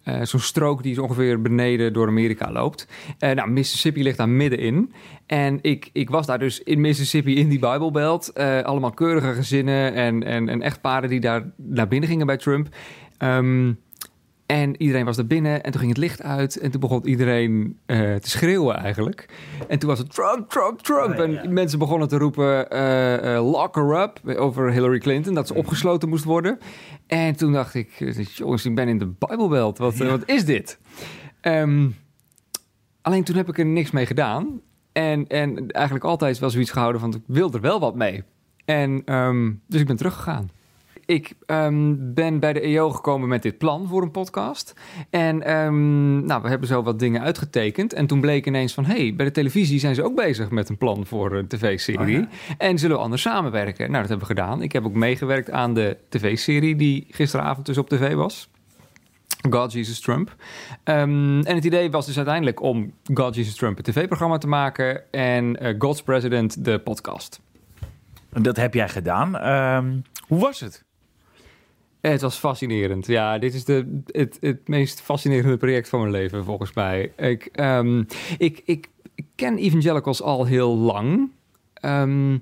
eh, 0.03 0.23
zo'n 0.23 0.41
strook 0.41 0.83
die 0.83 0.95
zo 0.95 1.03
ongeveer 1.03 1.43
beneden 1.43 1.93
door 1.93 2.07
Amerika 2.07 2.53
loopt. 2.53 2.87
Eh, 3.19 3.31
nou, 3.31 3.51
Mississippi 3.51 4.03
ligt 4.03 4.17
daar 4.17 4.29
middenin. 4.29 4.93
En 5.27 5.59
ik, 5.63 5.91
ik 5.93 6.11
was 6.11 6.27
daar 6.27 6.39
dus 6.39 6.63
in 6.63 6.81
Mississippi 6.81 7.37
in 7.37 7.49
die 7.49 7.59
Bijbelbelt. 7.59 8.29
Eh, 8.33 8.61
allemaal 8.61 8.91
keurige 8.91 9.33
gezinnen 9.33 9.95
en, 9.95 10.23
en, 10.23 10.49
en 10.49 10.63
echtparen 10.63 11.09
die 11.09 11.21
daar 11.21 11.53
naar 11.57 11.89
binnen 11.89 12.09
gingen 12.09 12.27
bij 12.27 12.37
Trump. 12.37 12.69
Ehm, 13.19 13.73
en 14.51 14.83
iedereen 14.83 15.05
was 15.05 15.17
er 15.17 15.27
binnen 15.27 15.63
en 15.63 15.71
toen 15.71 15.81
ging 15.81 15.93
het 15.93 16.01
licht 16.01 16.23
uit 16.23 16.59
en 16.59 16.71
toen 16.71 16.81
begon 16.81 17.07
iedereen 17.07 17.79
eh, 17.87 18.15
te 18.15 18.31
schreeuwen 18.31 18.77
eigenlijk. 18.77 19.29
En 19.69 19.79
toen 19.79 19.89
was 19.89 19.99
het 19.99 20.15
Trump, 20.15 20.49
Trump, 20.49 20.81
Trump. 20.81 21.19
En 21.19 21.53
mensen 21.53 21.79
begonnen 21.79 22.09
te 22.09 22.19
roepen 22.19 22.71
eh, 22.71 23.51
lock 23.51 23.75
her 23.75 24.01
up 24.01 24.21
over 24.39 24.73
Hillary 24.73 24.99
Clinton, 24.99 25.35
dat 25.35 25.47
ze 25.47 25.55
opgesloten 25.55 26.09
moest 26.09 26.25
worden. 26.25 26.59
En 27.07 27.37
toen 27.37 27.53
dacht 27.53 27.75
ik, 27.75 28.15
jongens, 28.35 28.65
ik 28.65 28.75
ben 28.75 28.89
in 28.89 28.99
de 28.99 29.07
Bijbelbelt, 29.07 29.79
wat, 29.79 29.97
wat 29.97 30.23
is 30.25 30.45
dit? 30.45 30.79
Ehm, 31.41 31.89
alleen 33.03 33.25
toen 33.25 33.37
heb 33.37 33.49
ik 33.49 33.59
er 33.59 33.67
niks 33.67 33.91
mee 33.91 34.07
gedaan. 34.07 34.61
En, 34.93 35.27
en 35.27 35.71
eigenlijk 35.71 36.05
altijd 36.05 36.39
wel 36.39 36.51
zoiets 36.51 36.71
gehouden 36.71 37.01
van, 37.01 37.15
ik 37.15 37.23
wil 37.27 37.53
er 37.53 37.61
wel 37.61 37.81
wat 37.81 37.95
mee. 37.95 38.23
En 38.65 39.03
ehm, 39.05 39.53
dus 39.67 39.81
ik 39.81 39.87
ben 39.87 39.97
teruggegaan. 39.97 40.51
Ik 41.11 41.33
ehm, 41.47 41.95
ben 41.99 42.39
bij 42.39 42.53
de 42.53 42.61
EO 42.61 42.91
gekomen 42.91 43.29
met 43.29 43.43
dit 43.43 43.59
plan 43.59 43.89
voor 43.89 44.03
een 44.03 44.11
podcast. 44.11 44.75
En 45.11 45.43
ehm, 45.43 46.25
nou, 46.25 46.43
we 46.43 46.49
hebben 46.49 46.69
zo 46.69 46.83
wat 46.83 46.99
dingen 46.99 47.21
uitgetekend. 47.23 47.93
En 47.93 48.07
toen 48.07 48.21
bleek 48.21 48.47
ineens 48.47 48.75
van... 48.75 48.85
hey, 48.85 49.15
bij 49.15 49.27
de 49.27 49.33
televisie 49.33 49.79
zijn 49.79 49.95
ze 49.95 50.03
ook 50.03 50.15
bezig 50.15 50.51
met 50.51 50.69
een 50.69 50.79
plan 50.79 51.07
voor 51.07 51.33
een 51.33 51.47
tv-serie. 51.49 52.29
En 52.59 52.79
zullen 52.79 52.97
we 52.97 53.03
anders 53.03 53.23
samenwerken? 53.23 53.91
Nou, 53.91 54.01
dat 54.01 54.09
hebben 54.09 54.29
we 54.29 54.35
gedaan. 54.35 54.63
Ik 54.63 54.73
heb 54.73 54.85
ook 54.85 54.95
meegewerkt 54.95 55.51
aan 55.51 55.75
de 55.75 55.97
tv-serie... 56.09 56.77
die 56.77 57.07
gisteravond 57.11 57.67
dus 57.67 57.79
op 57.79 57.89
tv 57.89 58.15
was. 58.15 58.51
God 59.51 59.73
Jesus 59.73 60.01
Trump. 60.01 60.37
Ehm, 60.85 61.41
en 61.41 61.55
het 61.55 61.65
idee 61.65 61.91
was 61.91 62.07
dus 62.07 62.17
uiteindelijk 62.17 62.63
om 62.63 62.93
God 63.15 63.35
Jesus 63.35 63.55
Trump 63.55 63.79
een 63.79 63.85
tv-programma 63.85 64.39
te 64.39 64.49
maken... 64.49 65.13
en 65.13 65.57
eh, 65.57 65.75
God's 65.79 66.03
President 66.03 66.65
de 66.65 66.79
podcast. 66.79 67.41
Dat 68.33 68.57
heb 68.57 68.75
jij 68.75 68.89
gedaan. 68.89 69.35
Hoe 70.27 70.41
was 70.41 70.61
het? 70.61 70.89
Het 72.01 72.21
was 72.21 72.37
fascinerend. 72.37 73.07
Ja, 73.07 73.39
dit 73.39 73.55
is 73.55 73.65
de, 73.65 74.01
het, 74.07 74.37
het 74.41 74.69
meest 74.69 75.01
fascinerende 75.01 75.57
project 75.57 75.89
van 75.89 76.01
mijn 76.01 76.13
leven, 76.13 76.45
volgens 76.45 76.73
mij. 76.73 77.13
Ik, 77.17 77.49
ehm, 77.53 78.03
ik, 78.39 78.63
ik, 78.65 78.89
ik 79.15 79.27
ken 79.35 79.59
evangelicals 79.59 80.23
al 80.23 80.45
heel 80.45 80.77
lang. 80.77 81.31
Ehm, 81.75 82.39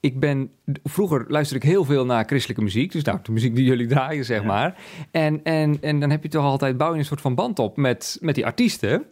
ik 0.00 0.20
ben, 0.20 0.50
vroeger 0.82 1.24
luisterde 1.28 1.64
ik 1.64 1.70
heel 1.70 1.84
veel 1.84 2.04
naar 2.04 2.24
christelijke 2.24 2.62
muziek. 2.62 2.92
Dus 2.92 3.02
nou, 3.02 3.18
de 3.22 3.32
muziek 3.32 3.54
die 3.54 3.64
jullie 3.64 3.86
draaien, 3.86 4.24
zeg 4.24 4.44
maar. 4.44 4.76
En, 5.10 5.44
en, 5.44 5.78
en 5.80 6.00
dan 6.00 6.10
heb 6.10 6.22
je 6.22 6.28
toch 6.28 6.44
altijd, 6.44 6.76
bouw 6.76 6.92
je 6.92 6.98
een 6.98 7.04
soort 7.04 7.20
van 7.20 7.34
band 7.34 7.58
op 7.58 7.76
met, 7.76 8.18
met 8.20 8.34
die 8.34 8.46
artiesten. 8.46 9.04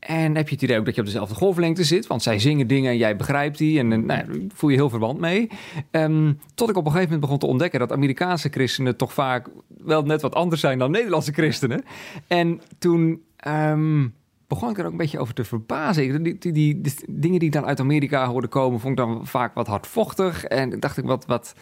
En 0.00 0.36
heb 0.36 0.48
je 0.48 0.54
het 0.54 0.62
idee 0.62 0.78
ook 0.78 0.84
dat 0.84 0.94
je 0.94 1.00
op 1.00 1.06
dezelfde 1.06 1.34
golflengte 1.34 1.84
zit. 1.84 2.06
Want 2.06 2.22
zij 2.22 2.38
zingen 2.38 2.66
dingen 2.66 2.90
en 2.90 2.96
jij 2.96 3.16
begrijpt 3.16 3.58
die. 3.58 3.78
En 3.78 3.92
eh, 3.92 3.98
nou, 3.98 4.06
daar 4.06 4.26
voel 4.54 4.70
je 4.70 4.76
heel 4.76 4.90
verband 4.90 5.18
mee. 5.18 5.48
Ehm, 5.90 6.32
tot 6.54 6.68
ik 6.70 6.76
op 6.76 6.84
een 6.84 6.90
gegeven 6.90 7.12
moment 7.12 7.20
begon 7.20 7.38
te 7.38 7.46
ontdekken... 7.46 7.78
dat 7.80 7.92
Amerikaanse 7.92 8.48
christenen 8.48 8.96
toch 8.96 9.12
vaak 9.12 9.48
wel 9.84 10.02
net 10.02 10.22
wat 10.22 10.34
anders 10.34 10.60
zijn 10.60 10.78
dan 10.78 10.90
Nederlandse 10.90 11.32
christenen. 11.32 11.84
En 12.26 12.60
toen... 12.78 13.22
ehm, 13.36 14.06
begon 14.50 14.70
ik 14.70 14.78
er 14.78 14.84
ook 14.84 14.90
een 14.90 14.96
beetje 14.96 15.18
over 15.18 15.34
te 15.34 15.44
verbazen. 15.44 16.22
Die, 16.22 16.52
die, 16.52 16.80
dingen 17.08 17.38
die 17.38 17.48
ik 17.48 17.52
dan 17.52 17.66
uit 17.66 17.80
Amerika 17.80 18.26
hoorde 18.26 18.48
komen, 18.48 18.80
vond 18.80 18.98
ik 18.98 19.04
dan 19.04 19.26
vaak 19.26 19.54
wat 19.54 19.66
hardvochtig. 19.66 20.44
En 20.44 20.80
dacht 20.80 20.96
ik, 20.96 21.04
wat, 21.04 21.26
wat, 21.26 21.54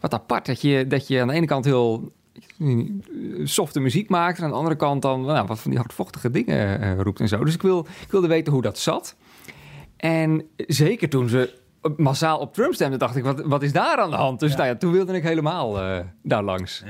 wat 0.00 0.14
apart 0.14 0.46
dat 0.46 0.60
je, 0.60 0.86
dat 0.86 1.08
je 1.08 1.20
aan 1.20 1.28
de 1.28 1.34
ene 1.34 1.46
kant 1.46 1.64
heel 1.64 2.12
softe 3.44 3.80
muziek 3.80 4.08
maakt... 4.08 4.38
en 4.38 4.44
aan 4.44 4.50
de 4.50 4.56
andere 4.56 4.76
kant 4.76 5.02
dan 5.02 5.24
nou, 5.24 5.46
wat 5.46 5.60
van 5.60 5.70
die 5.70 5.80
hardvochtige 5.80 6.30
dingen 6.30 6.80
eh, 6.80 7.00
roept 7.00 7.20
en 7.20 7.28
zo. 7.28 7.44
Dus 7.44 7.54
ik, 7.54 7.62
wil, 7.62 7.86
ik 8.02 8.10
wilde 8.10 8.28
weten 8.28 8.52
hoe 8.52 8.62
dat 8.62 8.78
zat. 8.78 9.16
En 9.96 10.48
zeker 10.56 11.08
toen 11.08 11.28
ze 11.28 11.62
massaal 11.96 12.38
op 12.38 12.54
Trump 12.54 12.74
stemden, 12.74 12.98
dacht 12.98 13.16
ik, 13.16 13.24
wat, 13.24 13.40
wat 13.40 13.62
is 13.62 13.72
daar 13.72 13.96
aan 13.96 14.10
de 14.10 14.16
hand? 14.16 14.40
Dus 14.40 14.56
Nou 14.56 14.68
ja, 14.68 14.76
toen 14.76 14.92
wilde 14.92 15.12
ik 15.12 15.22
helemaal 15.22 15.80
eh, 15.80 16.04
daar 16.22 16.42
langs. 16.42 16.84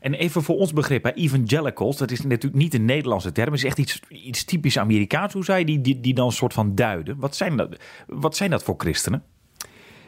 En 0.00 0.14
even 0.14 0.42
voor 0.42 0.56
ons 0.56 0.72
begrip, 0.72 1.04
hè, 1.04 1.12
evangelicals, 1.12 1.96
dat 1.96 2.10
is 2.10 2.22
natuurlijk 2.22 2.62
niet 2.62 2.74
een 2.74 2.84
Nederlandse 2.84 3.32
term. 3.32 3.50
Het 3.50 3.58
is 3.58 3.64
echt 3.64 3.78
iets, 3.78 4.00
iets 4.08 4.44
typisch 4.44 4.78
Amerikaans. 4.78 5.32
Hoe 5.32 5.58
je 5.58 5.64
die, 5.64 5.80
die, 5.80 6.00
die 6.00 6.14
dan 6.14 6.26
een 6.26 6.32
soort 6.32 6.52
van 6.52 6.74
duiden? 6.74 7.18
Wat 7.18 7.36
zijn 7.36 7.56
dat, 7.56 7.76
wat 8.06 8.36
zijn 8.36 8.50
dat 8.50 8.62
voor 8.62 8.74
christenen? 8.78 9.22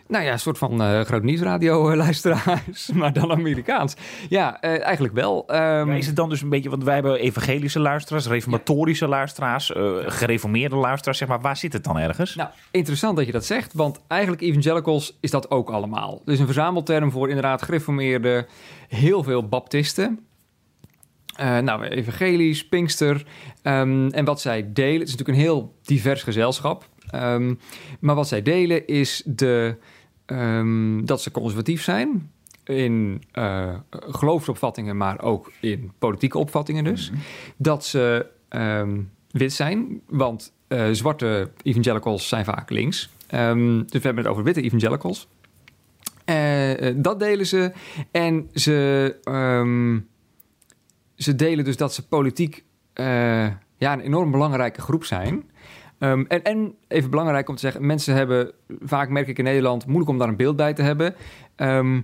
Nou 0.08 0.24
ja, 0.24 0.32
een 0.32 0.38
soort 0.38 0.58
van 0.58 0.82
eh 0.82 1.00
groot 1.00 1.22
nieuwsradio-luisteraars, 1.22 2.90
maar 3.00 3.12
dan 3.12 3.30
Amerikaans. 3.30 3.94
Ja, 4.28 4.60
eh, 4.60 4.82
eigenlijk 4.82 5.14
wel. 5.14 5.46
Ehm, 5.46 5.90
is 5.90 6.06
het 6.06 6.16
dan 6.16 6.28
dus 6.28 6.42
een 6.42 6.48
beetje, 6.48 6.70
want 6.70 6.84
wij 6.84 6.94
hebben 6.94 7.18
evangelische 7.18 7.80
luisteraars, 7.80 8.26
reformatorische 8.26 9.08
luisteraars, 9.08 9.72
eh, 9.72 9.92
gereformeerde 10.06 10.76
luisteraars, 10.76 11.18
zeg 11.18 11.28
maar. 11.28 11.40
Waar 11.40 11.56
zit 11.56 11.72
het 11.72 11.84
dan 11.84 11.98
ergens? 11.98 12.34
Nou, 12.34 12.48
interessant 12.70 13.16
dat 13.16 13.26
je 13.26 13.32
dat 13.32 13.44
zegt, 13.44 13.72
want 13.72 14.00
eigenlijk 14.06 14.42
evangelicals 14.42 15.18
is 15.20 15.30
dat 15.30 15.50
ook 15.50 15.70
allemaal. 15.70 16.22
Dus 16.24 16.38
een 16.38 16.46
verzamelterm 16.46 17.10
voor 17.10 17.28
inderdaad 17.28 17.62
gereformeerde, 17.62 18.46
heel 18.88 19.22
veel 19.22 19.48
baptisten. 19.48 20.26
Eh, 21.36 21.58
nou, 21.58 21.84
evangelisch, 21.84 22.68
Pinkster. 22.68 23.26
Ehm, 23.62 24.08
en 24.08 24.24
wat 24.24 24.40
zij 24.40 24.72
delen, 24.72 25.00
het 25.00 25.08
is 25.08 25.16
natuurlijk 25.16 25.38
een 25.38 25.44
heel 25.44 25.74
divers 25.82 26.22
gezelschap. 26.22 26.88
Ehm, 27.10 27.54
maar 28.00 28.14
wat 28.14 28.28
zij 28.28 28.42
delen 28.42 28.86
is 28.86 29.22
de, 29.26 29.76
ehm, 30.26 31.04
dat 31.04 31.22
ze 31.22 31.30
conservatief 31.30 31.82
zijn 31.82 32.32
in 32.64 33.22
eh, 33.32 33.74
geloofsopvattingen, 33.90 34.96
maar 34.96 35.22
ook 35.22 35.52
in 35.60 35.92
politieke 35.98 36.38
opvattingen 36.38 36.84
dus. 36.84 37.12
Dat 37.56 37.84
ze 37.84 38.26
ehm, 38.48 39.00
wit 39.30 39.52
zijn, 39.52 40.00
want 40.06 40.52
eh, 40.68 40.88
zwarte 40.92 41.50
evangelicals 41.62 42.28
zijn 42.28 42.44
vaak 42.44 42.70
links. 42.70 43.10
Ehm, 43.26 43.78
dus 43.78 43.92
we 43.92 44.00
hebben 44.00 44.24
het 44.24 44.32
over 44.32 44.44
witte 44.44 44.62
evangelicals. 44.62 45.28
Eh, 46.24 46.92
dat 46.96 47.18
delen 47.18 47.46
ze. 47.46 47.72
En 48.10 48.50
ze, 48.52 49.16
ze 51.14 51.36
delen 51.36 51.64
dus 51.64 51.76
dat 51.76 51.94
ze 51.94 52.06
politiek 52.06 52.64
ja, 53.76 53.92
een 53.92 54.00
enorm 54.00 54.30
belangrijke 54.30 54.80
groep 54.80 55.04
zijn. 55.04 55.44
Ehm, 56.04 56.24
en, 56.28 56.42
en 56.42 56.74
even 56.88 57.10
belangrijk 57.10 57.48
om 57.48 57.54
te 57.54 57.60
zeggen, 57.60 57.86
mensen 57.86 58.14
hebben 58.14 58.50
vaak, 58.80 59.08
merk 59.08 59.28
ik 59.28 59.38
in 59.38 59.44
Nederland, 59.44 59.86
moeilijk 59.86 60.10
om 60.10 60.18
daar 60.18 60.28
een 60.28 60.36
beeld 60.36 60.56
bij 60.56 60.74
te 60.74 60.82
hebben. 60.82 61.14
Ehm, 61.56 62.00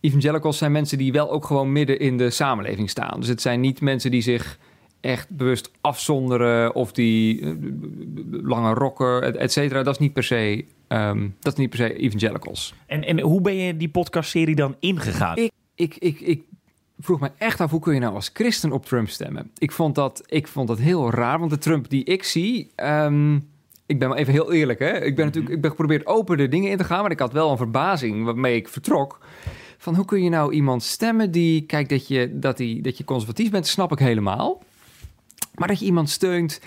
evangelicals 0.00 0.58
zijn 0.58 0.72
mensen 0.72 0.98
die 0.98 1.12
wel 1.12 1.30
ook 1.30 1.44
gewoon 1.44 1.72
midden 1.72 1.98
in 1.98 2.16
de 2.16 2.30
samenleving 2.30 2.90
staan. 2.90 3.20
Dus 3.20 3.28
het 3.28 3.40
zijn 3.40 3.60
niet 3.60 3.80
mensen 3.80 4.10
die 4.10 4.22
zich 4.22 4.58
echt 5.00 5.30
bewust 5.30 5.70
afzonderen 5.80 6.74
of 6.74 6.92
die 6.92 7.40
eh, 7.40 7.50
lange 8.30 8.74
rokken, 8.74 9.22
et, 9.22 9.36
et 9.36 9.52
cetera. 9.52 9.82
Dat 9.82 9.94
is 9.94 10.00
niet 10.00 10.12
per 10.12 10.24
se, 10.24 10.64
ehm, 10.88 11.28
dat 11.40 11.52
is 11.52 11.58
niet 11.58 11.70
per 11.70 11.78
se 11.78 11.96
evangelicals. 11.96 12.74
En, 12.86 13.04
en 13.04 13.20
hoe 13.20 13.40
ben 13.40 13.56
je 13.56 13.76
die 13.76 13.88
podcastserie 13.88 14.54
dan 14.54 14.76
ingegaan? 14.80 15.36
Ik, 15.36 15.52
ik, 15.74 15.96
ik, 15.96 16.20
ik 16.20 16.42
vroeg 16.98 17.20
me 17.20 17.30
echt 17.38 17.60
af, 17.60 17.70
hoe 17.70 17.80
kun 17.80 17.94
je 17.94 18.00
nou 18.00 18.14
als 18.14 18.30
christen 18.32 18.72
op 18.72 18.86
Trump 18.86 19.08
stemmen? 19.08 19.50
Ik 19.58 19.72
vond 19.72 19.94
dat, 19.94 20.22
ik 20.26 20.48
vond 20.48 20.68
dat 20.68 20.78
heel 20.78 21.10
raar, 21.10 21.38
want 21.38 21.50
de 21.50 21.58
Trump 21.58 21.90
die 21.90 22.04
ik 22.04 22.24
zie... 22.24 22.70
ehm, 22.74 23.34
ik 23.86 23.98
ben 23.98 24.08
maar 24.08 24.18
even 24.18 24.32
heel 24.32 24.52
eerlijk, 24.52 24.78
hè. 24.78 25.04
Ik 25.04 25.16
ben 25.16 25.24
natuurlijk 25.24 25.54
ik 25.54 25.60
ben 25.60 25.70
geprobeerd 25.70 26.06
open 26.06 26.36
de 26.36 26.48
dingen 26.48 26.70
in 26.70 26.76
te 26.76 26.84
gaan... 26.84 27.02
maar 27.02 27.10
ik 27.10 27.18
had 27.18 27.32
wel 27.32 27.50
een 27.50 27.56
verbazing 27.56 28.24
waarmee 28.24 28.56
ik 28.56 28.68
vertrok... 28.68 29.18
van 29.78 29.94
hoe 29.94 30.04
kun 30.04 30.22
je 30.22 30.30
nou 30.30 30.52
iemand 30.52 30.82
stemmen 30.82 31.30
die... 31.30 31.62
kijk, 31.62 31.88
dat 31.88 32.08
je, 32.08 32.38
dat 32.38 32.56
die, 32.56 32.82
dat 32.82 32.98
je 32.98 33.04
conservatief 33.04 33.50
bent, 33.50 33.66
snap 33.66 33.92
ik 33.92 33.98
helemaal... 33.98 34.62
Maar 35.54 35.68
dat 35.68 35.78
je 35.78 35.84
iemand 35.84 36.10
steunt 36.10 36.60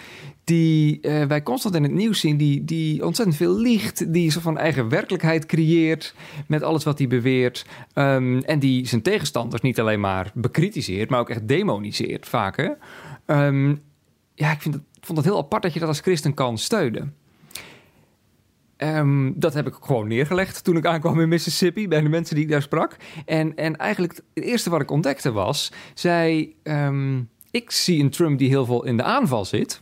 die 0.44 1.02
eh, 1.02 1.26
wij 1.26 1.44
constant 1.44 1.76
in 1.76 1.84
het 1.84 1.92
nieuws 1.92 2.20
zien, 2.20 2.38
die, 2.38 2.66
die 2.66 3.06
ontzettend 3.06 3.38
veel 3.38 3.58
liegt, 3.58 4.14
die 4.14 4.32
zo 4.32 4.40
van 4.40 4.58
eigen 4.58 4.90
werkelijkheid 4.90 5.46
creëert 5.46 6.16
met 6.48 6.64
alles 6.64 6.84
wat 6.84 6.98
hij 6.98 7.08
beweert. 7.08 7.66
ehm, 7.94 8.40
en 8.40 8.60
die 8.60 8.88
zijn 8.88 9.02
tegenstanders 9.02 9.62
niet 9.62 9.80
alleen 9.80 10.00
maar 10.00 10.32
bekritiseert, 10.34 11.10
maar 11.10 11.20
ook 11.20 11.30
echt 11.30 11.48
demoniseert 11.48 12.28
vaker. 12.28 12.78
Ehm, 13.26 13.76
ja, 14.34 14.52
ik 14.52 14.62
vind 14.62 14.74
het, 14.74 14.84
vond 15.02 15.18
het 15.18 15.28
heel 15.28 15.38
apart 15.38 15.64
dat 15.64 15.74
je 15.74 15.80
dat 15.80 15.88
als 15.88 16.00
christen 16.00 16.34
kan 16.34 16.58
steunen. 16.58 17.16
Ehm, 18.78 19.32
dat 19.36 19.54
heb 19.54 19.68
ik 19.68 19.74
gewoon 19.82 20.08
neergelegd 20.08 20.64
toen 20.64 20.78
ik 20.78 20.86
aankwam 20.86 21.20
in 21.20 21.30
Mississippi 21.30 21.88
bij 21.88 22.02
de 22.02 22.10
mensen 22.10 22.36
die 22.36 22.44
ik 22.44 22.52
daar 22.52 22.62
sprak. 22.62 22.96
En, 23.26 23.56
en 23.56 23.76
eigenlijk 23.76 24.22
het 24.34 24.46
eerste 24.46 24.70
wat 24.70 24.82
ik 24.82 24.92
ontdekte 24.92 25.32
was, 25.32 25.72
zij, 25.94 26.56
ik 27.52 27.72
zie 27.72 28.04
een 28.04 28.10
Trump 28.10 28.40
die 28.40 28.50
heel 28.50 28.66
veel 28.66 28.86
in 28.86 28.98
de 28.98 29.04
aanval 29.04 29.46
zit. 29.46 29.82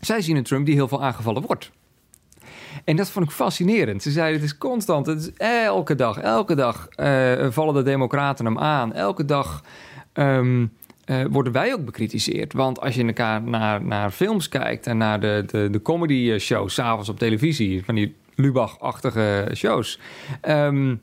Zij 0.00 0.20
zien 0.20 0.36
een 0.36 0.42
Trump 0.42 0.66
die 0.66 0.74
heel 0.74 0.88
veel 0.88 1.02
aangevallen 1.02 1.42
wordt. 1.42 1.70
En 2.84 2.96
dat 2.96 3.10
vond 3.10 3.26
ik 3.26 3.30
fascinerend. 3.30 4.02
Ze 4.02 4.10
zeiden, 4.10 4.40
het 4.40 4.50
is 4.50 4.58
constant, 4.58 5.06
het 5.06 5.20
is 5.20 5.30
elke 5.36 5.94
dag, 5.94 6.18
elke 6.18 6.54
dag 6.54 6.88
eh, 6.88 7.46
vallen 7.50 7.74
de 7.74 7.82
democraten 7.82 8.44
hem 8.44 8.58
aan. 8.58 8.92
Elke 8.92 9.24
dag 9.24 9.64
ehm, 10.12 10.66
eh, 11.04 11.24
worden 11.30 11.52
wij 11.52 11.72
ook 11.72 11.84
bekritiseerd. 11.84 12.52
Want 12.52 12.80
als 12.80 12.94
je 12.94 13.06
elkaar 13.06 13.42
naar, 13.42 13.84
naar 13.84 14.10
films 14.10 14.48
kijkt 14.48 14.86
en 14.86 14.96
naar 14.96 15.20
de, 15.20 15.44
de, 15.46 15.70
de 15.70 15.82
comedy 15.82 16.38
shows, 16.38 16.74
s'avonds 16.74 17.08
op 17.08 17.18
televisie, 17.18 17.84
van 17.84 17.94
die 17.94 18.14
Lubach-achtige 18.34 19.50
shows. 19.54 20.00
ehm, 20.40 20.94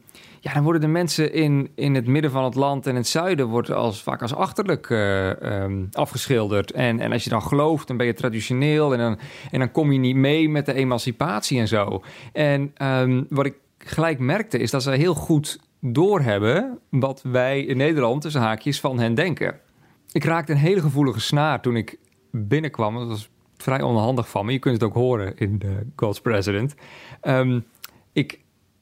ja, 0.44 0.54
dan 0.54 0.64
worden 0.64 0.82
de 0.82 0.88
mensen 0.88 1.34
in, 1.34 1.72
in 1.76 1.96
het 1.96 2.08
midden 2.08 2.32
van 2.32 2.44
het 2.44 2.56
land 2.56 2.88
en 2.88 2.96
het 2.96 3.08
zuiden 3.08 3.48
wordt 3.48 3.72
als, 3.72 4.04
vaak 4.04 4.22
als 4.22 4.36
achterlijk 4.36 4.90
eh, 4.90 5.42
ehm, 5.42 5.86
afgeschilderd. 5.92 6.72
En, 6.72 7.00
en 7.00 7.12
als 7.12 7.24
je 7.24 7.30
dan 7.30 7.42
gelooft, 7.42 7.88
dan 7.88 7.98
ben 7.98 8.06
je 8.06 8.14
traditioneel 8.14 8.94
en 8.94 9.00
dan, 9.00 9.20
en 9.52 9.60
dan 9.60 9.72
kom 9.72 9.92
je 9.92 10.00
niet 10.00 10.16
mee 10.16 10.50
met 10.50 10.66
de 10.66 10.74
emancipatie 10.74 11.60
en 11.60 11.68
zo. 11.68 12.04
En 12.34 12.72
ehm, 12.74 13.24
wat 13.30 13.46
ik 13.46 13.56
gelijk 13.78 14.20
merkte 14.20 14.58
is 14.58 14.72
dat 14.72 14.84
ze 14.84 14.92
heel 14.92 15.16
goed 15.16 15.60
doorhebben 15.80 16.80
wat 16.90 17.22
wij 17.24 17.62
in 17.62 17.78
Nederland 17.78 18.22
tussen 18.22 18.42
haakjes 18.42 18.80
van 18.80 19.00
hen 19.00 19.14
denken. 19.14 19.60
Ik 20.12 20.24
raakte 20.24 20.52
een 20.52 20.58
hele 20.58 20.82
gevoelige 20.82 21.20
snaar 21.20 21.62
toen 21.62 21.76
ik 21.76 21.98
binnenkwam. 22.32 22.96
Dat 22.96 23.08
was 23.08 23.30
vrij 23.58 23.82
onhandig 23.82 24.30
van 24.30 24.46
me. 24.46 24.52
Je 24.52 24.60
kunt 24.60 24.74
het 24.74 24.84
ook 24.84 24.94
horen 24.94 25.38
in 25.38 25.60
de 25.60 25.88
God's 25.96 26.22
President. 26.22 26.76
Ehm, 27.22 27.60
ik 28.14 28.40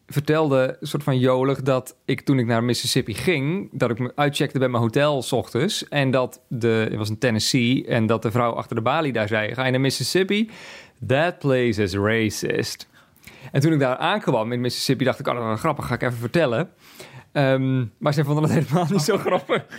vertelde 0.10 0.78
soort 0.82 1.04
van 1.04 1.20
jolig 1.20 1.62
dat 1.62 1.96
ik 2.06 2.22
toen 2.22 2.40
ik 2.40 2.46
naar 2.46 2.64
Mississippi 2.64 3.14
ging, 3.14 3.70
dat 3.72 3.90
ik 3.90 4.00
me 4.00 4.12
uitcheckte 4.16 4.60
bij 4.60 4.70
mijn 4.70 4.84
hotel 4.84 5.22
s 5.22 5.32
ochtends 5.32 5.88
en 5.88 6.12
dat 6.12 6.42
de 6.48 6.68
het 6.90 6.96
was 6.96 7.10
in 7.10 7.18
Tennessee 7.18 7.86
en 7.88 8.06
dat 8.06 8.22
de 8.22 8.32
vrouw 8.32 8.52
achter 8.52 8.76
de 8.76 8.82
balie 8.82 9.14
daar 9.14 9.28
zei: 9.28 9.54
"Ga 9.54 9.66
je 9.66 9.72
naar 9.72 9.82
Mississippi? 9.82 10.50
That 11.08 11.40
place 11.40 11.84
is 11.84 11.94
racist." 11.96 12.88
En 13.52 13.62
toen 13.62 13.74
ik 13.74 13.80
daar 13.80 13.98
aankwam 13.98 14.52
in 14.52 14.62
Mississippi, 14.62 15.04
dacht 15.04 15.20
ik: 15.20 15.28
"Oh, 15.28 15.50
dat 15.50 15.60
grappig, 15.60 15.88
ga 15.88 15.94
ik 15.94 16.02
even 16.02 16.18
vertellen." 16.18 16.70
Ehm, 17.32 17.86
maar 17.98 18.14
ze 18.14 18.24
vonden 18.24 18.44
het 18.44 18.54
helemaal 18.54 18.88
niet 18.92 19.02
zo 19.02 19.18
grappig. 19.18 19.66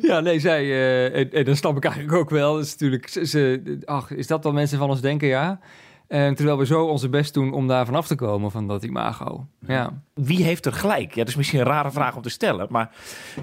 Ja, 0.00 0.20
nee, 0.20 0.38
zij, 0.40 0.62
eh, 0.64 1.34
en, 1.38 1.44
dat 1.44 1.56
snap 1.56 1.76
ik 1.76 1.84
eigenlijk 1.84 2.14
ook 2.14 2.30
wel. 2.30 2.54
Dat 2.54 2.64
is 2.64 2.70
natuurlijk, 2.70 3.08
ze- 3.08 3.78
ach, 3.84 4.10
is 4.10 4.26
dat 4.26 4.44
wat 4.44 4.52
mensen 4.52 4.78
van 4.78 4.90
ons 4.90 5.00
denken? 5.00 5.28
Ja. 5.28 5.60
En 6.08 6.34
terwijl 6.34 6.58
we 6.58 6.66
zo 6.66 6.84
onze 6.84 7.08
best 7.08 7.34
doen 7.34 7.52
om 7.52 7.66
daar 7.66 7.86
vanaf 7.86 8.06
te 8.06 8.14
komen, 8.14 8.50
van 8.50 8.66
dat 8.66 8.84
imago. 8.84 9.46
Ja. 9.66 10.02
Wie 10.14 10.42
heeft 10.42 10.66
er 10.66 10.72
gelijk? 10.72 11.10
Ja, 11.10 11.18
dat 11.18 11.28
is 11.28 11.36
misschien 11.36 11.58
een 11.60 11.66
rare 11.66 11.90
vraag 11.90 12.16
om 12.16 12.22
te 12.22 12.28
stellen, 12.28 12.66
maar 12.70 12.90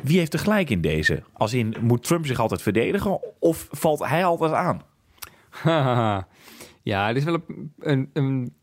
wie 0.03 0.17
heeft 0.17 0.33
er 0.33 0.39
gelijk 0.39 0.69
in 0.69 0.81
deze? 0.81 1.23
Als 1.33 1.53
in, 1.53 1.75
moet 1.81 2.03
Trump 2.03 2.25
zich 2.25 2.39
altijd 2.39 2.61
verdedigen 2.61 3.19
of 3.39 3.67
valt 3.71 3.99
hij 3.99 4.25
altijd 4.25 4.51
aan? 4.51 4.81
Ja, 6.85 7.07
dit 7.07 7.17
is 7.17 7.23
wel 7.23 7.33
een, 7.33 7.73
een, 7.79 8.09
een 8.13 8.53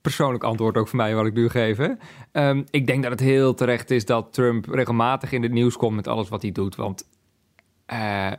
persoonlijk 0.00 0.44
antwoord 0.44 0.76
ook 0.76 0.88
voor 0.88 0.96
mij 0.96 1.14
wat 1.14 1.26
ik 1.26 1.34
nu 1.34 1.48
geef. 1.48 1.78
Ehm, 2.32 2.62
ik 2.70 2.86
denk 2.86 3.02
dat 3.02 3.12
het 3.12 3.20
heel 3.20 3.54
terecht 3.54 3.90
is 3.90 4.04
dat 4.04 4.32
Trump 4.32 4.66
regelmatig 4.66 5.32
in 5.32 5.42
het 5.42 5.52
nieuws 5.52 5.76
komt 5.76 5.96
met 5.96 6.08
alles 6.08 6.28
wat 6.28 6.42
hij 6.42 6.52
doet. 6.52 6.76
Want 6.76 7.08
eh, 7.86 8.32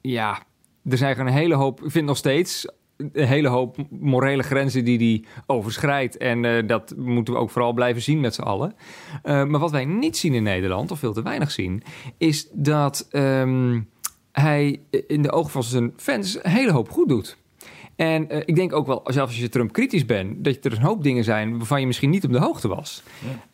ja, 0.00 0.38
er 0.84 0.96
zijn 0.96 1.14
gewoon 1.14 1.30
een 1.30 1.38
hele 1.38 1.54
hoop, 1.54 1.82
ik 1.82 1.90
vind 1.90 2.06
nog 2.06 2.16
steeds 2.16 2.66
een 3.12 3.26
hele 3.26 3.48
hoop 3.48 3.76
morele 3.90 4.42
grenzen 4.42 4.84
die 4.84 4.98
hij 4.98 5.24
overschrijdt. 5.46 6.16
En 6.16 6.44
eh, 6.44 6.66
dat 6.66 6.94
moeten 6.96 7.34
we 7.34 7.40
ook 7.40 7.50
vooral 7.50 7.72
blijven 7.72 8.02
zien 8.02 8.20
met 8.20 8.34
z'n 8.34 8.42
allen. 8.42 8.74
Eh, 9.22 9.44
maar 9.44 9.60
wat 9.60 9.70
wij 9.70 9.84
niet 9.84 10.16
zien 10.16 10.34
in 10.34 10.42
Nederland, 10.42 10.90
of 10.90 10.98
veel 10.98 11.12
te 11.12 11.22
weinig 11.22 11.50
zien, 11.50 11.82
is 12.18 12.48
dat 12.52 13.06
ehm, 13.10 13.80
hij 14.32 14.80
in 15.06 15.22
de 15.22 15.32
ogen 15.32 15.50
van 15.50 15.62
zijn 15.62 15.92
fans 15.96 16.44
een 16.44 16.50
hele 16.50 16.72
hoop 16.72 16.90
goed 16.90 17.08
doet. 17.08 17.38
En 17.96 18.28
eh, 18.28 18.42
ik 18.44 18.56
denk 18.56 18.72
ook 18.72 18.86
wel, 18.86 19.00
zelfs 19.04 19.30
als 19.30 19.40
je 19.40 19.48
Trump 19.48 19.72
kritisch 19.72 20.06
bent, 20.06 20.44
dat 20.44 20.64
er 20.64 20.72
een 20.72 20.82
hoop 20.82 21.02
dingen 21.02 21.24
zijn 21.24 21.56
waarvan 21.56 21.80
je 21.80 21.86
misschien 21.86 22.10
niet 22.10 22.24
op 22.24 22.32
de 22.32 22.38
hoogte 22.38 22.68
was. 22.68 23.02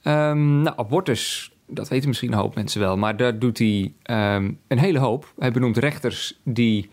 Ehm, 0.02 0.62
nou, 0.62 0.76
abortus, 0.76 1.52
dat 1.66 1.88
weten 1.88 2.08
misschien 2.08 2.32
een 2.32 2.38
hoop 2.38 2.54
mensen 2.54 2.80
wel, 2.80 2.96
maar 2.96 3.16
daar 3.16 3.38
doet 3.38 3.58
hij 3.58 3.92
ehm, 4.02 4.52
een 4.68 4.78
hele 4.78 4.98
hoop. 4.98 5.32
Hij 5.38 5.52
benoemt 5.52 5.76
rechters 5.76 6.40
die 6.44 6.88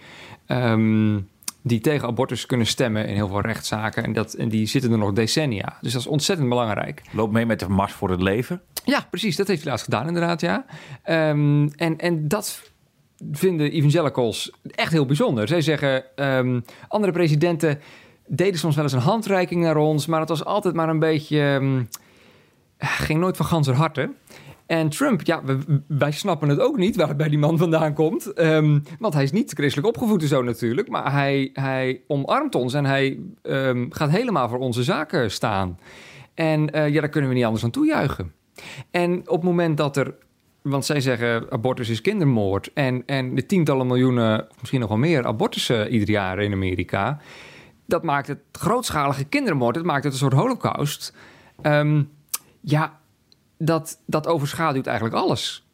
die 1.64 1.80
tegen 1.80 2.08
abortus 2.08 2.46
kunnen 2.46 2.68
stemmen 2.68 3.08
in 3.08 3.16
heel 3.16 3.28
veel 3.28 3.42
rechtszaken. 3.42 4.04
En, 4.04 4.14
dat, 4.14 4.34
en 4.34 4.50
die 4.50 4.66
zitten 4.66 4.92
er 4.92 4.98
nog 4.98 5.14
decennia. 5.14 5.78
Dus 5.82 5.92
dat 5.92 6.02
is 6.02 6.08
ontzettend 6.08 6.50
belangrijk. 6.50 7.02
Loop 7.12 7.32
mee 7.32 7.46
met 7.46 7.60
de 7.60 7.70
Mars 7.70 7.94
voor 7.94 8.10
het 8.10 8.22
Leven. 8.22 8.62
Ja, 8.86 9.08
precies. 9.10 9.36
Dat 9.36 9.48
heeft 9.48 9.62
hij 9.62 9.70
laatst 9.70 9.86
gedaan, 9.86 10.08
inderdaad, 10.08 10.42
ja. 10.42 10.66
Ehm, 11.04 11.68
en, 11.76 11.98
en 11.98 12.28
dat 12.28 12.72
vinden 13.32 13.72
evangelicals 13.72 14.52
echt 14.64 14.92
heel 14.92 15.06
bijzonder. 15.06 15.48
Zij 15.48 15.62
zeggen, 15.62 16.16
ehm, 16.16 16.62
andere 16.88 17.14
presidenten 17.14 17.80
deden 18.28 18.60
soms 18.60 18.76
wel 18.76 18.84
eens 18.84 18.94
een 18.94 19.00
handreiking 19.00 19.62
naar 19.62 19.78
ons... 19.78 20.06
maar 20.06 20.20
het 20.20 20.30
was 20.30 20.46
altijd 20.46 20.76
maar 20.76 20.90
een 20.90 21.00
beetje... 21.00 21.40
ehm, 21.40 21.84
ging 22.78 23.20
nooit 23.20 23.38
van 23.38 23.46
ganser 23.46 23.76
harte. 23.76 24.12
En 24.66 24.90
Trump, 24.90 25.22
ja, 25.22 25.42
wij 25.88 26.12
snappen 26.12 26.50
het 26.50 26.60
ook 26.60 26.78
niet 26.78 26.96
waar 26.96 27.08
het 27.08 27.18
bij 27.18 27.30
die 27.30 27.38
man 27.38 27.58
vandaan 27.58 27.94
komt. 27.94 28.34
Ehm, 28.34 28.80
want 29.00 29.14
hij 29.14 29.24
is 29.24 29.32
niet 29.32 29.52
christelijk 29.54 29.88
opgevoed 29.88 30.24
zo 30.24 30.42
natuurlijk. 30.42 30.90
Maar 30.90 31.12
hij, 31.12 31.50
hij 31.54 32.02
omarmt 32.08 32.56
ons 32.56 32.74
en 32.74 32.86
hij 32.86 33.20
ehm, 33.42 33.86
gaat 33.90 34.10
helemaal 34.10 34.50
voor 34.50 34.60
onze 34.60 34.84
zaken 34.84 35.32
staan. 35.32 35.80
En 36.34 36.70
eh, 36.70 36.90
ja, 36.90 37.00
daar 37.00 37.10
kunnen 37.10 37.30
we 37.30 37.36
niet 37.36 37.46
anders 37.46 37.64
aan 37.64 37.72
toejuichen. 37.72 38.34
En 38.92 39.20
op 39.20 39.36
het 39.36 39.44
moment 39.44 39.78
dat 39.78 39.98
er... 39.98 40.16
Want 40.62 40.86
zij 40.86 41.02
zeggen 41.02 41.52
abortus 41.52 41.90
is 41.90 42.02
kindermoord. 42.02 42.74
En, 42.74 43.04
en 43.06 43.36
de 43.36 43.46
tientallen 43.46 43.88
miljoenen, 43.88 44.42
of 44.50 44.60
misschien 44.60 44.80
nog 44.80 44.90
wel 44.90 44.98
meer, 44.98 45.26
abortussen 45.26 45.94
ieder 45.94 46.10
jaar 46.10 46.40
in 46.40 46.54
Amerika. 46.54 47.20
Dat 47.86 48.04
maakt 48.04 48.28
het 48.28 48.40
grootschalige 48.52 49.24
kindermoord. 49.24 49.76
Dat 49.76 49.84
maakt 49.84 50.04
het 50.04 50.14
een 50.14 50.20
soort 50.20 50.34
holocaust. 50.34 51.14
Ehm, 51.62 52.04
ja, 52.62 53.00
dat, 53.66 54.00
dat 54.06 54.28
overschaduwt 54.28 54.88
eigenlijk 54.88 55.18
alles. 55.18 55.68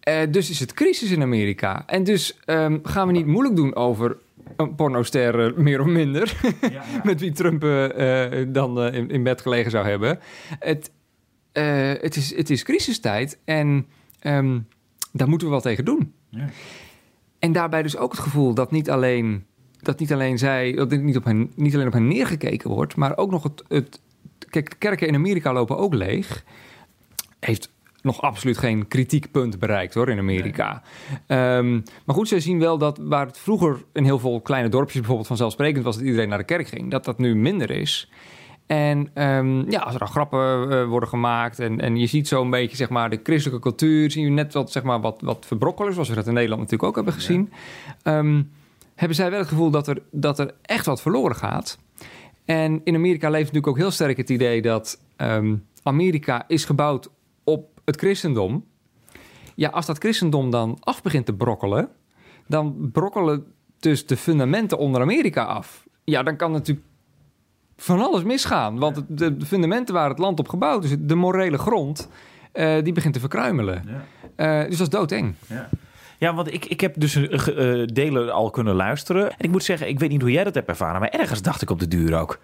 Eh, 0.00 0.20
dus 0.30 0.50
is 0.50 0.60
het 0.60 0.72
crisis 0.72 1.10
in 1.10 1.22
Amerika. 1.22 1.82
En 1.86 2.04
dus 2.04 2.38
ehm, 2.44 2.78
gaan 2.82 3.06
we 3.06 3.12
niet 3.12 3.26
moeilijk 3.26 3.56
doen 3.56 3.74
over 3.74 4.16
een 4.56 4.74
pornoster, 4.74 5.46
eh, 5.46 5.56
meer 5.56 5.80
of 5.80 5.86
minder. 5.86 6.40
met 7.04 7.20
wie 7.20 7.32
Trump 7.32 7.64
eh, 7.64 8.46
dan 8.48 8.82
in, 8.82 9.10
in 9.10 9.22
bed 9.22 9.40
gelegen 9.40 9.70
zou 9.70 9.86
hebben. 9.86 10.18
Het, 10.58 10.90
het, 12.02 12.16
is, 12.16 12.36
het 12.36 12.50
is 12.50 12.62
crisistijd 12.62 13.38
en 13.44 13.86
ehm, 14.18 14.58
daar 15.12 15.28
moeten 15.28 15.46
we 15.46 15.52
wat 15.52 15.62
tegen 15.62 15.84
doen. 15.84 16.12
Ja. 16.28 16.48
En 17.38 17.52
daarbij 17.52 17.82
dus 17.82 17.96
ook 17.96 18.12
het 18.12 18.20
gevoel 18.20 18.54
dat 18.54 18.70
niet 18.70 18.90
alleen, 18.90 19.44
dat 19.80 19.98
niet 19.98 20.12
alleen 20.12 20.38
zij, 20.38 20.72
dat 20.72 20.90
niet, 20.90 21.16
op 21.16 21.24
hen, 21.24 21.50
niet 21.54 21.74
alleen 21.74 21.86
op 21.86 21.92
hen 21.92 22.08
neergekeken 22.08 22.70
wordt, 22.70 22.96
maar 22.96 23.16
ook 23.16 23.30
nog 23.30 23.42
het, 23.42 23.64
het. 23.68 24.00
Kijk, 24.50 24.74
kerken 24.78 25.08
in 25.08 25.14
Amerika 25.14 25.52
lopen 25.52 25.78
ook 25.78 25.94
leeg. 25.94 26.44
Heeft 27.44 27.70
nog 28.02 28.20
absoluut 28.20 28.58
geen 28.58 28.88
kritiekpunt 28.88 29.58
bereikt 29.58 29.94
hoor 29.94 30.08
in 30.08 30.18
Amerika. 30.18 30.82
Ehm, 31.26 31.72
maar 32.04 32.14
goed, 32.14 32.28
zij 32.28 32.40
zien 32.40 32.58
wel 32.58 32.78
dat 32.78 32.98
waar 32.98 33.26
het 33.26 33.38
vroeger 33.38 33.84
in 33.92 34.04
heel 34.04 34.18
veel 34.18 34.40
kleine 34.40 34.68
dorpjes 34.68 34.96
bijvoorbeeld 34.96 35.26
vanzelfsprekend 35.26 35.84
was 35.84 35.96
dat 35.96 36.04
iedereen 36.04 36.28
naar 36.28 36.38
de 36.38 36.44
kerk 36.44 36.68
ging, 36.68 36.90
dat 36.90 37.04
dat 37.04 37.18
nu 37.18 37.36
minder 37.36 37.70
is. 37.70 38.10
En 38.66 39.10
ehm, 39.14 39.70
ja, 39.70 39.80
als 39.80 39.92
er 39.92 39.98
dan 39.98 40.08
grappen 40.08 40.70
eh, 40.70 40.84
worden 40.84 41.08
gemaakt 41.08 41.58
en, 41.58 41.80
en 41.80 41.96
je 41.96 42.06
ziet 42.06 42.28
zo'n 42.28 42.50
beetje 42.50 42.76
zeg 42.76 42.88
maar 42.88 43.10
de 43.10 43.20
christelijke 43.22 43.62
cultuur, 43.62 44.10
zie 44.10 44.24
je 44.24 44.30
net 44.30 44.52
wat, 44.52 44.72
zeg 44.72 44.82
maar, 44.82 45.00
wat, 45.00 45.20
wat 45.20 45.46
verbrokkelen, 45.46 45.92
zoals 45.92 46.08
we 46.08 46.14
dat 46.14 46.26
in 46.26 46.32
Nederland 46.32 46.60
natuurlijk 46.60 46.88
ook 46.88 46.94
hebben 46.96 47.14
gezien. 47.14 47.52
Ehm, 48.02 48.42
hebben 48.94 49.16
zij 49.16 49.30
wel 49.30 49.38
het 49.38 49.48
gevoel 49.48 49.70
dat 49.70 49.88
er, 49.88 50.02
dat 50.10 50.38
er 50.38 50.54
echt 50.62 50.86
wat 50.86 51.02
verloren 51.02 51.36
gaat. 51.36 51.78
En 52.44 52.80
in 52.84 52.94
Amerika 52.94 53.28
leeft 53.28 53.44
natuurlijk 53.44 53.66
ook 53.66 53.76
heel 53.76 53.90
sterk 53.90 54.16
het 54.16 54.30
idee 54.30 54.62
dat 54.62 55.00
Amerika 55.82 56.44
is 56.48 56.64
gebouwd 56.64 57.10
op 57.44 57.80
het 57.84 57.96
christendom. 57.96 58.64
Ja, 59.54 59.68
als 59.68 59.86
dat 59.86 59.98
christendom 59.98 60.50
dan 60.50 60.76
af 60.80 61.02
begint 61.02 61.26
te 61.26 61.34
brokkelen, 61.34 61.88
dan 62.46 62.88
brokkelen 62.92 63.44
dus 63.78 64.06
de 64.06 64.16
fundamenten 64.16 64.78
onder 64.78 65.00
Amerika 65.00 65.44
af. 65.44 65.84
Ja, 66.04 66.22
dan 66.22 66.36
kan 66.36 66.52
natuurlijk 66.52 66.86
van 67.76 68.00
alles 68.00 68.22
misgaan. 68.22 68.78
Want 68.78 68.96
het- 68.96 69.18
de, 69.18 69.36
de 69.36 69.46
fundamenten 69.46 69.94
waar 69.94 70.08
het 70.08 70.18
land 70.18 70.38
op 70.38 70.48
gebouwd 70.48 70.84
is, 70.84 70.94
de 70.98 71.14
morele 71.14 71.58
grond, 71.58 72.08
eh, 72.52 72.82
die 72.82 72.92
begint 72.92 73.14
te 73.14 73.20
verkruimelen. 73.20 73.82
Eh, 74.36 74.60
dus 74.68 74.78
dat 74.78 74.86
is 74.86 74.88
doodeng. 74.88 75.34
Ja, 76.18 76.34
want 76.34 76.52
ik, 76.52 76.64
ik 76.64 76.80
heb 76.80 76.94
dus 76.98 77.14
eh, 77.16 77.84
delen 77.86 78.32
al 78.32 78.50
kunnen 78.50 78.74
luisteren. 78.74 79.30
En 79.30 79.36
ik 79.38 79.50
moet 79.50 79.64
zeggen, 79.64 79.88
ik 79.88 79.98
weet 79.98 80.10
niet 80.10 80.20
hoe 80.20 80.30
jij 80.30 80.44
dat 80.44 80.54
hebt 80.54 80.68
ervaren, 80.68 81.00
maar 81.00 81.08
ergens 81.08 81.42
dacht 81.42 81.62
ik 81.62 81.70
op 81.70 81.78
de 81.78 81.88
duur 81.88 82.18
ook. 82.20 82.38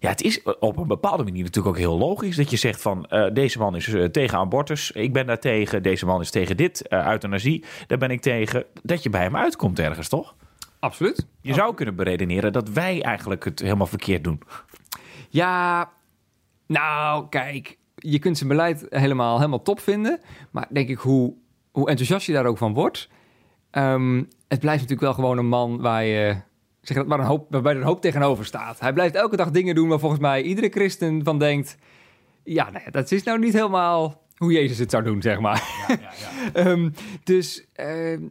Ja, 0.00 0.08
het 0.08 0.22
is 0.22 0.42
op 0.42 0.76
een 0.76 0.86
bepaalde 0.86 1.24
manier 1.24 1.42
natuurlijk 1.42 1.76
ook 1.76 1.82
heel 1.82 1.98
logisch 1.98 2.36
dat 2.36 2.50
je 2.50 2.56
zegt 2.56 2.82
van 2.82 3.06
eh, 3.06 3.32
deze 3.32 3.58
man 3.58 3.76
is 3.76 3.88
eh, 3.88 4.04
tegen 4.04 4.38
abortus, 4.38 4.90
ik 4.90 5.12
ben 5.12 5.26
daar 5.26 5.38
tegen, 5.38 5.82
deze 5.82 6.06
man 6.06 6.20
is 6.20 6.30
tegen 6.30 6.56
dit, 6.56 6.88
eh, 6.88 7.06
euthanasie, 7.06 7.64
daar 7.86 7.98
ben 7.98 8.10
ik 8.10 8.20
tegen. 8.20 8.64
Dat 8.82 9.02
je 9.02 9.10
bij 9.10 9.22
hem 9.22 9.36
uitkomt 9.36 9.78
ergens, 9.78 10.08
toch? 10.08 10.34
Absoluut. 10.78 11.26
Je 11.40 11.54
zou 11.54 11.74
kunnen 11.74 11.94
beredeneren 11.96 12.52
dat 12.52 12.68
wij 12.68 13.02
eigenlijk 13.02 13.44
het 13.44 13.60
helemaal 13.60 13.86
verkeerd 13.86 14.24
doen. 14.24 14.42
Ja, 15.28 15.90
nou, 16.66 17.28
kijk, 17.28 17.78
je 17.94 18.18
kunt 18.18 18.36
zijn 18.36 18.48
beleid 18.48 18.86
helemaal, 18.90 19.36
helemaal 19.36 19.62
top 19.62 19.80
vinden. 19.80 20.20
Maar 20.50 20.66
denk 20.70 20.88
ik, 20.88 20.98
hoe, 20.98 21.34
hoe 21.70 21.88
enthousiast 21.88 22.26
je 22.26 22.32
daar 22.32 22.46
ook 22.46 22.58
van 22.58 22.74
wordt. 22.74 23.08
ehm, 23.70 24.16
het 24.48 24.60
blijft 24.60 24.80
natuurlijk 24.80 25.00
wel 25.00 25.14
gewoon 25.14 25.38
een 25.38 25.48
man 25.48 25.80
waar 25.80 26.04
je. 26.04 26.48
Zeg 26.80 26.96
dat, 26.96 27.06
waar 27.06 27.18
een 27.18 27.24
hoop, 27.24 27.46
waarbij 27.50 27.72
er 27.72 27.78
een 27.78 27.84
hoop 27.84 28.00
tegenover 28.00 28.44
staat. 28.44 28.80
Hij 28.80 28.92
blijft 28.92 29.14
elke 29.14 29.36
dag 29.36 29.50
dingen 29.50 29.74
doen 29.74 29.88
waar 29.88 29.98
volgens 29.98 30.20
mij 30.20 30.42
iedere 30.42 30.68
christen 30.68 31.24
van 31.24 31.38
denkt. 31.38 31.76
Ja, 32.44 32.70
ja, 32.84 32.90
dat 32.90 33.12
is 33.12 33.22
nou 33.22 33.38
niet 33.38 33.52
helemaal 33.52 34.26
hoe 34.36 34.52
Jezus 34.52 34.78
het 34.78 34.90
zou 34.90 35.02
doen, 35.02 35.22
zeg 35.22 35.40
maar. 35.40 35.68
Ehm, 36.52 36.90
dus 37.24 37.66
ehm, 37.72 38.22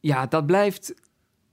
ja, 0.00 0.26
dat 0.26 0.46
blijft, 0.46 0.94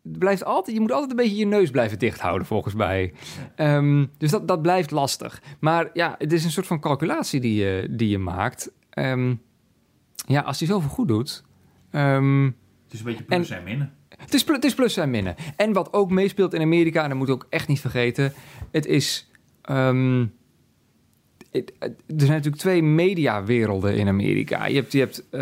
blijft 0.02 0.44
altijd. 0.44 0.76
Je 0.76 0.82
moet 0.82 0.92
altijd 0.92 1.12
een 1.12 1.18
beetje 1.18 1.36
je 1.36 1.46
neus 1.46 1.70
blijven 1.70 2.00
dicht 2.00 2.20
houden, 2.20 2.48
volgens 2.48 2.74
mij. 2.74 3.14
Ehm, 3.56 4.06
dus 4.18 4.32
dat, 4.32 4.48
dat 4.48 4.62
blijft 4.62 4.92
lastig. 4.92 5.42
Maar 5.60 5.90
ja, 5.94 6.16
het 6.18 6.34
is 6.34 6.44
een 6.44 6.52
soort 6.52 6.68
van 6.68 6.80
calculatie 6.80 7.40
die 7.40 7.56
je, 7.56 7.88
die 7.92 8.10
je 8.10 8.18
maakt. 8.18 8.72
Ja, 10.26 10.42
als 10.42 10.60
hij 10.60 10.68
zoveel 10.68 10.90
goed 10.90 11.08
doet. 11.08 11.44
Het 11.90 12.94
is 12.94 13.00
een 13.00 13.06
beetje 13.06 13.24
plus 13.24 13.50
en 13.50 13.64
minnen. 13.64 13.94
Het 14.24 14.34
is, 14.34 14.44
pl- 14.44 14.52
het 14.54 14.64
is 14.64 14.74
plus 14.74 14.98
en 14.98 15.10
minnen. 15.10 15.36
En 15.56 15.74
wat 15.74 15.94
ook 15.94 16.10
meespeelt 16.12 16.54
in 16.54 16.62
Amerika, 16.62 17.04
en 17.04 17.10
dat 17.10 17.18
moet 17.18 17.28
je 17.28 17.34
ook 17.34 17.48
echt 17.50 17.68
niet 17.68 17.80
vergeten, 17.80 18.34
het 18.72 18.86
is. 18.86 19.28
ehm, 19.62 20.26
het- 21.52 21.74
er 21.80 21.94
zijn 22.18 22.30
natuurlijk 22.32 22.56
twee 22.62 22.84
mediawerelden 22.84 23.96
in 23.98 24.08
Amerika. 24.08 24.66
Je 24.66 24.76
hebt, 24.76 24.92
je 24.92 25.00
hebt 25.00 25.24
eh, 25.30 25.40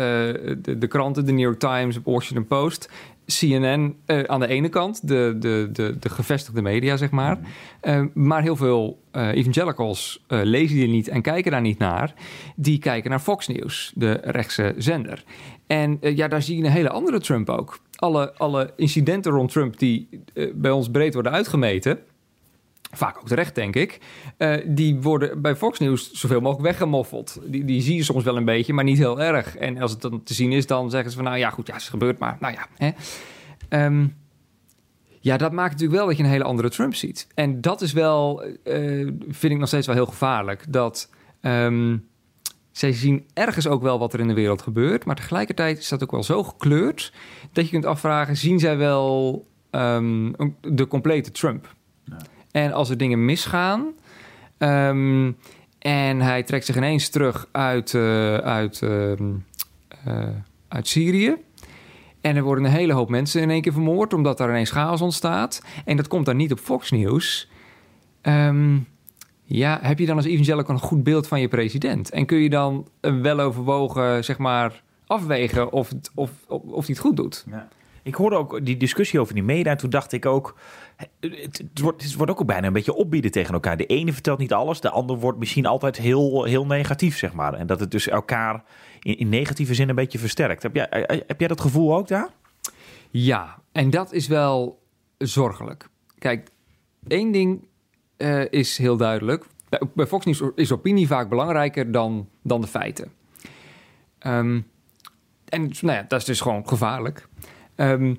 de, 0.62 0.78
de 0.78 0.86
kranten, 0.86 1.24
de 1.26 1.32
New 1.32 1.40
York 1.40 1.58
Times, 1.58 1.98
Washington 2.04 2.46
Post, 2.46 2.90
CNN 3.26 3.96
eh, 4.06 4.22
aan 4.22 4.40
de 4.40 4.46
ene 4.46 4.68
kant, 4.68 5.08
de, 5.08 5.36
de, 5.38 5.68
de, 5.72 5.96
de 6.00 6.08
gevestigde 6.08 6.62
media, 6.62 6.96
zeg 6.96 7.10
maar. 7.10 7.38
Eh, 7.80 8.04
maar 8.14 8.42
heel 8.42 8.56
veel 8.56 9.02
eh, 9.10 9.28
evangelicals 9.28 10.24
lezen 10.28 10.76
die 10.76 10.88
niet 10.88 11.08
en 11.08 11.22
kijken 11.22 11.50
daar 11.50 11.60
niet 11.60 11.78
naar. 11.78 12.14
Die 12.56 12.78
kijken 12.78 13.10
naar 13.10 13.20
Fox 13.20 13.48
News, 13.48 13.92
de 13.94 14.12
rechtse 14.24 14.74
zender. 14.76 15.24
En 15.66 15.98
ja, 16.00 16.28
daar 16.28 16.42
zie 16.42 16.56
je 16.56 16.64
een 16.64 16.70
hele 16.70 16.90
andere 16.90 17.20
Trump 17.20 17.48
ook. 17.48 17.78
Alle, 18.02 18.34
alle 18.34 18.72
incidenten 18.76 19.32
rond 19.32 19.52
Trump 19.52 19.78
die 19.78 20.08
eh, 20.34 20.52
bij 20.54 20.70
ons 20.70 20.90
breed 20.90 21.14
worden 21.14 21.32
uitgemeten. 21.32 21.98
Vaak 22.94 23.18
ook 23.18 23.28
terecht, 23.28 23.54
denk 23.54 23.76
ik. 23.76 24.00
eh, 24.36 24.54
die 24.66 25.00
worden 25.00 25.42
bij 25.42 25.56
Fox 25.56 25.78
News 25.78 26.12
zoveel 26.12 26.40
mogelijk 26.40 26.66
weggemoffeld. 26.66 27.40
Die, 27.44 27.64
die 27.64 27.82
zie 27.82 27.96
je 27.96 28.02
soms 28.02 28.24
wel 28.24 28.36
een 28.36 28.44
beetje, 28.44 28.72
maar 28.72 28.84
niet 28.84 28.98
heel 28.98 29.20
erg. 29.20 29.56
En 29.56 29.78
als 29.78 29.90
het 29.90 30.00
dan 30.00 30.22
te 30.22 30.34
zien 30.34 30.52
is, 30.52 30.66
dan 30.66 30.90
zeggen 30.90 31.10
ze 31.10 31.16
van... 31.16 31.24
nou 31.24 31.38
ja, 31.38 31.50
goed, 31.50 31.66
ja, 31.66 31.72
het 31.72 31.82
is 31.82 31.88
gebeurd, 31.88 32.18
maar 32.18 32.36
nou 32.40 32.54
ja. 32.54 32.66
Hè. 32.76 32.90
Ehm, 33.68 34.06
ja, 35.20 35.36
dat 35.36 35.52
maakt 35.52 35.70
natuurlijk 35.70 35.98
wel 35.98 36.06
dat 36.08 36.16
je 36.16 36.22
een 36.22 36.28
hele 36.28 36.44
andere 36.44 36.70
Trump 36.70 36.94
ziet. 36.94 37.26
En 37.34 37.60
dat 37.60 37.80
is 37.80 37.92
wel, 37.92 38.42
eh, 38.64 39.08
vind 39.28 39.52
ik 39.52 39.58
nog 39.58 39.68
steeds 39.68 39.86
wel 39.86 39.96
heel 39.96 40.06
gevaarlijk. 40.06 40.72
Dat 40.72 41.10
ehm, 41.40 41.96
zij 42.72 42.92
zien 42.92 43.26
ergens 43.34 43.66
ook 43.66 43.82
wel 43.82 43.98
wat 43.98 44.12
er 44.12 44.20
in 44.20 44.28
de 44.28 44.34
wereld 44.34 44.62
gebeurt. 44.62 45.04
Maar 45.04 45.16
tegelijkertijd 45.16 45.78
is 45.78 45.88
dat 45.88 46.02
ook 46.02 46.10
wel 46.10 46.22
zo 46.22 46.42
gekleurd... 46.42 47.12
dat 47.52 47.64
je 47.64 47.70
kunt 47.70 47.86
afvragen, 47.86 48.36
zien 48.36 48.58
zij 48.58 48.76
wel 48.76 49.46
ehm, 49.70 50.32
de 50.60 50.86
complete 50.86 51.30
Trump? 51.30 51.74
En 52.50 52.72
als 52.72 52.90
er 52.90 52.96
dingen 52.96 53.24
misgaan... 53.24 53.92
ehm, 54.58 55.32
en 55.78 56.20
hij 56.20 56.42
trekt 56.42 56.64
zich 56.64 56.76
ineens 56.76 57.08
terug 57.08 57.48
uit, 57.52 57.94
eh, 57.94 58.36
uit, 58.36 58.82
ehm, 58.82 59.32
eh, 60.04 60.28
uit 60.68 60.88
Syrië... 60.88 61.36
En 62.22 62.36
er 62.36 62.42
worden 62.42 62.64
een 62.64 62.70
hele 62.70 62.92
hoop 62.92 63.08
mensen 63.08 63.42
in 63.42 63.50
één 63.50 63.62
keer 63.62 63.72
vermoord, 63.72 64.12
omdat 64.12 64.38
daar 64.38 64.48
ineens 64.48 64.70
chaos 64.70 65.00
ontstaat. 65.00 65.62
En 65.84 65.96
dat 65.96 66.08
komt 66.08 66.26
dan 66.26 66.36
niet 66.36 66.52
op 66.52 66.58
Fox 66.58 66.90
News. 66.90 67.50
Ehm, 68.20 68.78
ja, 69.56 69.78
heb 69.82 69.98
je 69.98 70.06
dan 70.06 70.16
als 70.16 70.24
evangelical 70.24 70.74
een 70.74 70.80
goed 70.80 71.02
beeld 71.02 71.28
van 71.28 71.40
je 71.40 71.48
president? 71.48 72.10
En 72.10 72.26
kun 72.26 72.38
je 72.38 72.50
dan 72.50 72.88
een 73.00 73.22
weloverwogen, 73.22 74.24
zeg 74.24 74.38
maar, 74.38 74.82
afwegen 75.06 75.72
of, 75.72 75.88
het, 75.88 76.10
of, 76.14 76.30
of, 76.48 76.62
of 76.62 76.86
hij 76.86 76.94
het 76.94 76.98
goed 76.98 77.16
doet? 77.16 77.44
Ik 78.02 78.14
hoorde 78.14 78.36
ook 78.36 78.64
die 78.64 78.76
discussie 78.76 79.20
over 79.20 79.34
die 79.34 79.42
media 79.42 79.70
en 79.70 79.76
toen 79.76 79.90
dacht 79.90 80.12
ik 80.12 80.26
ook... 80.26 80.58
Het, 81.20 81.62
wordt, 81.80 82.02
het 82.02 82.14
wordt 82.14 82.32
ook 82.32 82.46
bijna 82.46 82.66
een 82.66 82.72
beetje 82.72 82.94
opbieden 82.94 83.30
tegen 83.30 83.54
elkaar. 83.54 83.76
De 83.76 83.86
ene 83.86 84.12
vertelt 84.12 84.38
niet 84.38 84.52
alles, 84.52 84.80
de 84.80 84.90
ander 84.90 85.18
wordt 85.18 85.38
misschien 85.38 85.66
altijd 85.66 85.96
heel, 85.96 86.44
heel 86.44 86.66
negatief, 86.66 87.16
zeg 87.16 87.32
maar. 87.32 87.54
En 87.54 87.66
dat 87.66 87.80
het 87.80 87.90
dus 87.90 88.08
elkaar 88.08 88.64
in, 89.00 89.18
in 89.18 89.28
negatieve 89.28 89.74
zin 89.74 89.88
een 89.88 89.94
beetje 89.94 90.18
versterkt. 90.18 90.62
Heb 90.62 90.74
jij, 90.74 90.88
eh, 90.88 91.20
heb 91.26 91.38
jij 91.38 91.48
dat 91.48 91.60
gevoel 91.60 91.96
ook 91.96 92.08
daar? 92.08 92.28
Ja, 93.10 93.58
en 93.72 93.90
dat 93.90 94.12
is 94.12 94.26
wel 94.26 94.82
zorgelijk. 95.18 95.88
Kijk, 96.18 96.48
één 97.08 97.32
ding 97.32 97.66
eh, 98.22 98.60
is 98.60 98.78
heel 98.78 98.96
duidelijk. 98.96 99.44
Bij- 99.68 99.80
Bij 99.94 100.06
Fox 100.06 100.24
News 100.24 100.42
is 100.54 100.72
opinie 100.72 101.06
vaak 101.06 101.28
belangrijker 101.28 101.92
dan, 101.92 102.28
dan 102.42 102.60
de 102.60 102.66
feiten. 102.66 103.12
Ehm, 104.18 104.60
en 105.48 105.70
nou 105.80 105.96
ja, 105.96 106.04
dat 106.08 106.20
is 106.20 106.26
dus 106.26 106.40
gewoon 106.40 106.68
gevaarlijk. 106.68 107.28
Ehm, 107.74 108.14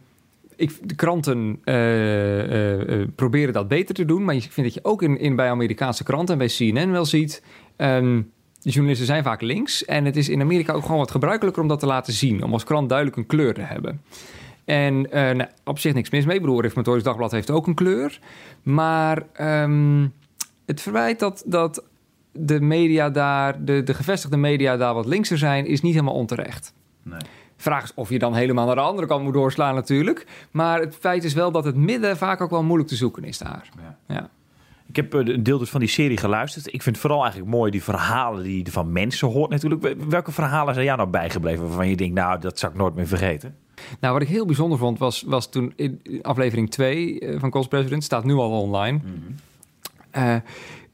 ik, 0.56 0.72
de 0.84 0.96
kranten 0.96 1.60
eh, 1.64 2.40
eh, 2.44 3.02
eh, 3.02 3.08
proberen 3.16 3.54
dat 3.54 3.68
beter 3.68 3.96
te 3.96 4.06
doen. 4.06 4.24
Maar 4.24 4.36
ik 4.36 4.52
vind 4.52 4.66
dat 4.68 4.74
je 4.76 4.84
ook 4.84 5.02
in, 5.02 5.20
in, 5.20 5.36
bij 5.36 5.50
Amerikaanse 5.50 6.04
kranten 6.04 6.34
en 6.34 6.48
bij 6.48 6.48
CNN 6.58 6.92
wel 6.92 7.06
ziet... 7.06 7.44
ehm, 7.76 8.22
de 8.62 8.70
journalisten 8.70 9.08
zijn 9.08 9.24
vaak 9.24 9.42
links. 9.42 9.86
En 9.86 10.06
het 10.06 10.16
is 10.16 10.30
in 10.30 10.42
Amerika 10.42 10.74
ook 10.74 10.82
gewoon 10.84 10.98
wat 10.98 11.12
gebruikelijker 11.12 11.62
om 11.62 11.68
dat 11.68 11.80
te 11.80 11.86
laten 11.86 12.14
zien. 12.14 12.44
Om 12.44 12.54
als 12.54 12.64
krant 12.64 12.90
duidelijk 12.90 13.18
een 13.18 13.26
kleur 13.26 13.54
te 13.54 13.62
hebben. 13.62 14.02
En 14.66 15.12
eh, 15.12 15.36
nou, 15.36 15.50
op 15.64 15.80
zich 15.80 15.94
niks 15.94 16.10
mis 16.10 16.26
mee. 16.26 16.36
Ik 16.36 16.42
bedoel, 16.42 16.62
Reformatorisch 16.62 17.04
Dagblad 17.04 17.32
heeft 17.32 17.52
ook 17.52 17.68
een 17.68 17.76
kleur. 17.76 18.20
Maar 18.64 19.24
ehm, 19.34 20.08
het 20.66 20.82
verwijt 20.82 21.20
dat, 21.20 21.44
dat 21.46 21.84
de 22.32 22.62
media 22.62 23.10
daar, 23.10 23.66
de, 23.66 23.84
de 23.84 23.94
gevestigde 23.94 24.38
media 24.38 24.78
daar 24.78 24.94
wat 24.94 25.06
linkser 25.06 25.38
zijn, 25.38 25.66
is 25.66 25.82
niet 25.82 25.94
helemaal 25.94 26.14
onterecht. 26.14 26.74
Nee. 27.04 27.20
Vraag 27.58 27.84
is 27.84 27.92
of 27.96 28.10
je 28.10 28.20
dan 28.20 28.36
helemaal 28.36 28.66
naar 28.66 28.76
de 28.76 28.82
andere 28.82 29.08
kant 29.08 29.24
moet 29.24 29.34
doorslaan 29.34 29.76
natuurlijk. 29.76 30.28
Maar 30.52 30.80
het 30.80 30.96
feit 30.96 31.24
is 31.24 31.34
wel 31.34 31.52
dat 31.52 31.66
het 31.66 31.76
midden 31.76 32.18
vaak 32.18 32.42
ook 32.42 32.50
wel 32.50 32.64
moeilijk 32.64 32.90
te 32.90 32.96
zoeken 32.96 33.24
is 33.24 33.38
daar. 33.38 33.70
Ja. 33.78 33.98
Ja. 34.16 34.30
Ik 34.88 34.96
heb 34.96 35.14
eh, 35.14 35.34
een 35.34 35.44
deel 35.44 35.58
dus 35.58 35.70
van 35.70 35.80
die 35.80 35.90
serie 35.90 36.18
geluisterd. 36.18 36.74
Ik 36.74 36.82
vind 36.82 36.98
vooral 36.98 37.22
eigenlijk 37.22 37.52
mooi 37.52 37.72
die 37.72 37.84
verhalen 37.84 38.44
die 38.44 38.66
je 38.66 38.72
van 38.72 38.92
mensen 38.92 39.28
hoort 39.28 39.50
natuurlijk. 39.50 39.96
Welke 40.10 40.32
verhalen 40.32 40.74
zijn 40.74 40.86
jou 40.86 40.98
nou 40.98 41.10
bijgebleven 41.10 41.64
waarvan 41.64 41.90
je 41.90 41.96
denkt, 41.96 42.16
nou, 42.16 42.40
dat 42.40 42.60
zou 42.60 42.72
ik 42.72 42.78
nooit 42.78 42.96
meer 42.96 43.08
vergeten? 43.08 43.56
Nou, 44.00 44.14
wat 44.14 44.22
ik 44.22 44.28
heel 44.28 44.46
bijzonder 44.46 44.78
vond 44.78 45.00
was, 45.00 45.22
was 45.22 45.50
toen 45.50 45.74
in 45.76 46.02
aflevering 46.22 46.70
2 46.72 47.22
van 47.38 47.50
Calls 47.50 47.68
President, 47.68 48.04
staat 48.04 48.24
nu 48.24 48.34
al 48.34 48.62
online. 48.62 49.00
Eh, 50.12 50.36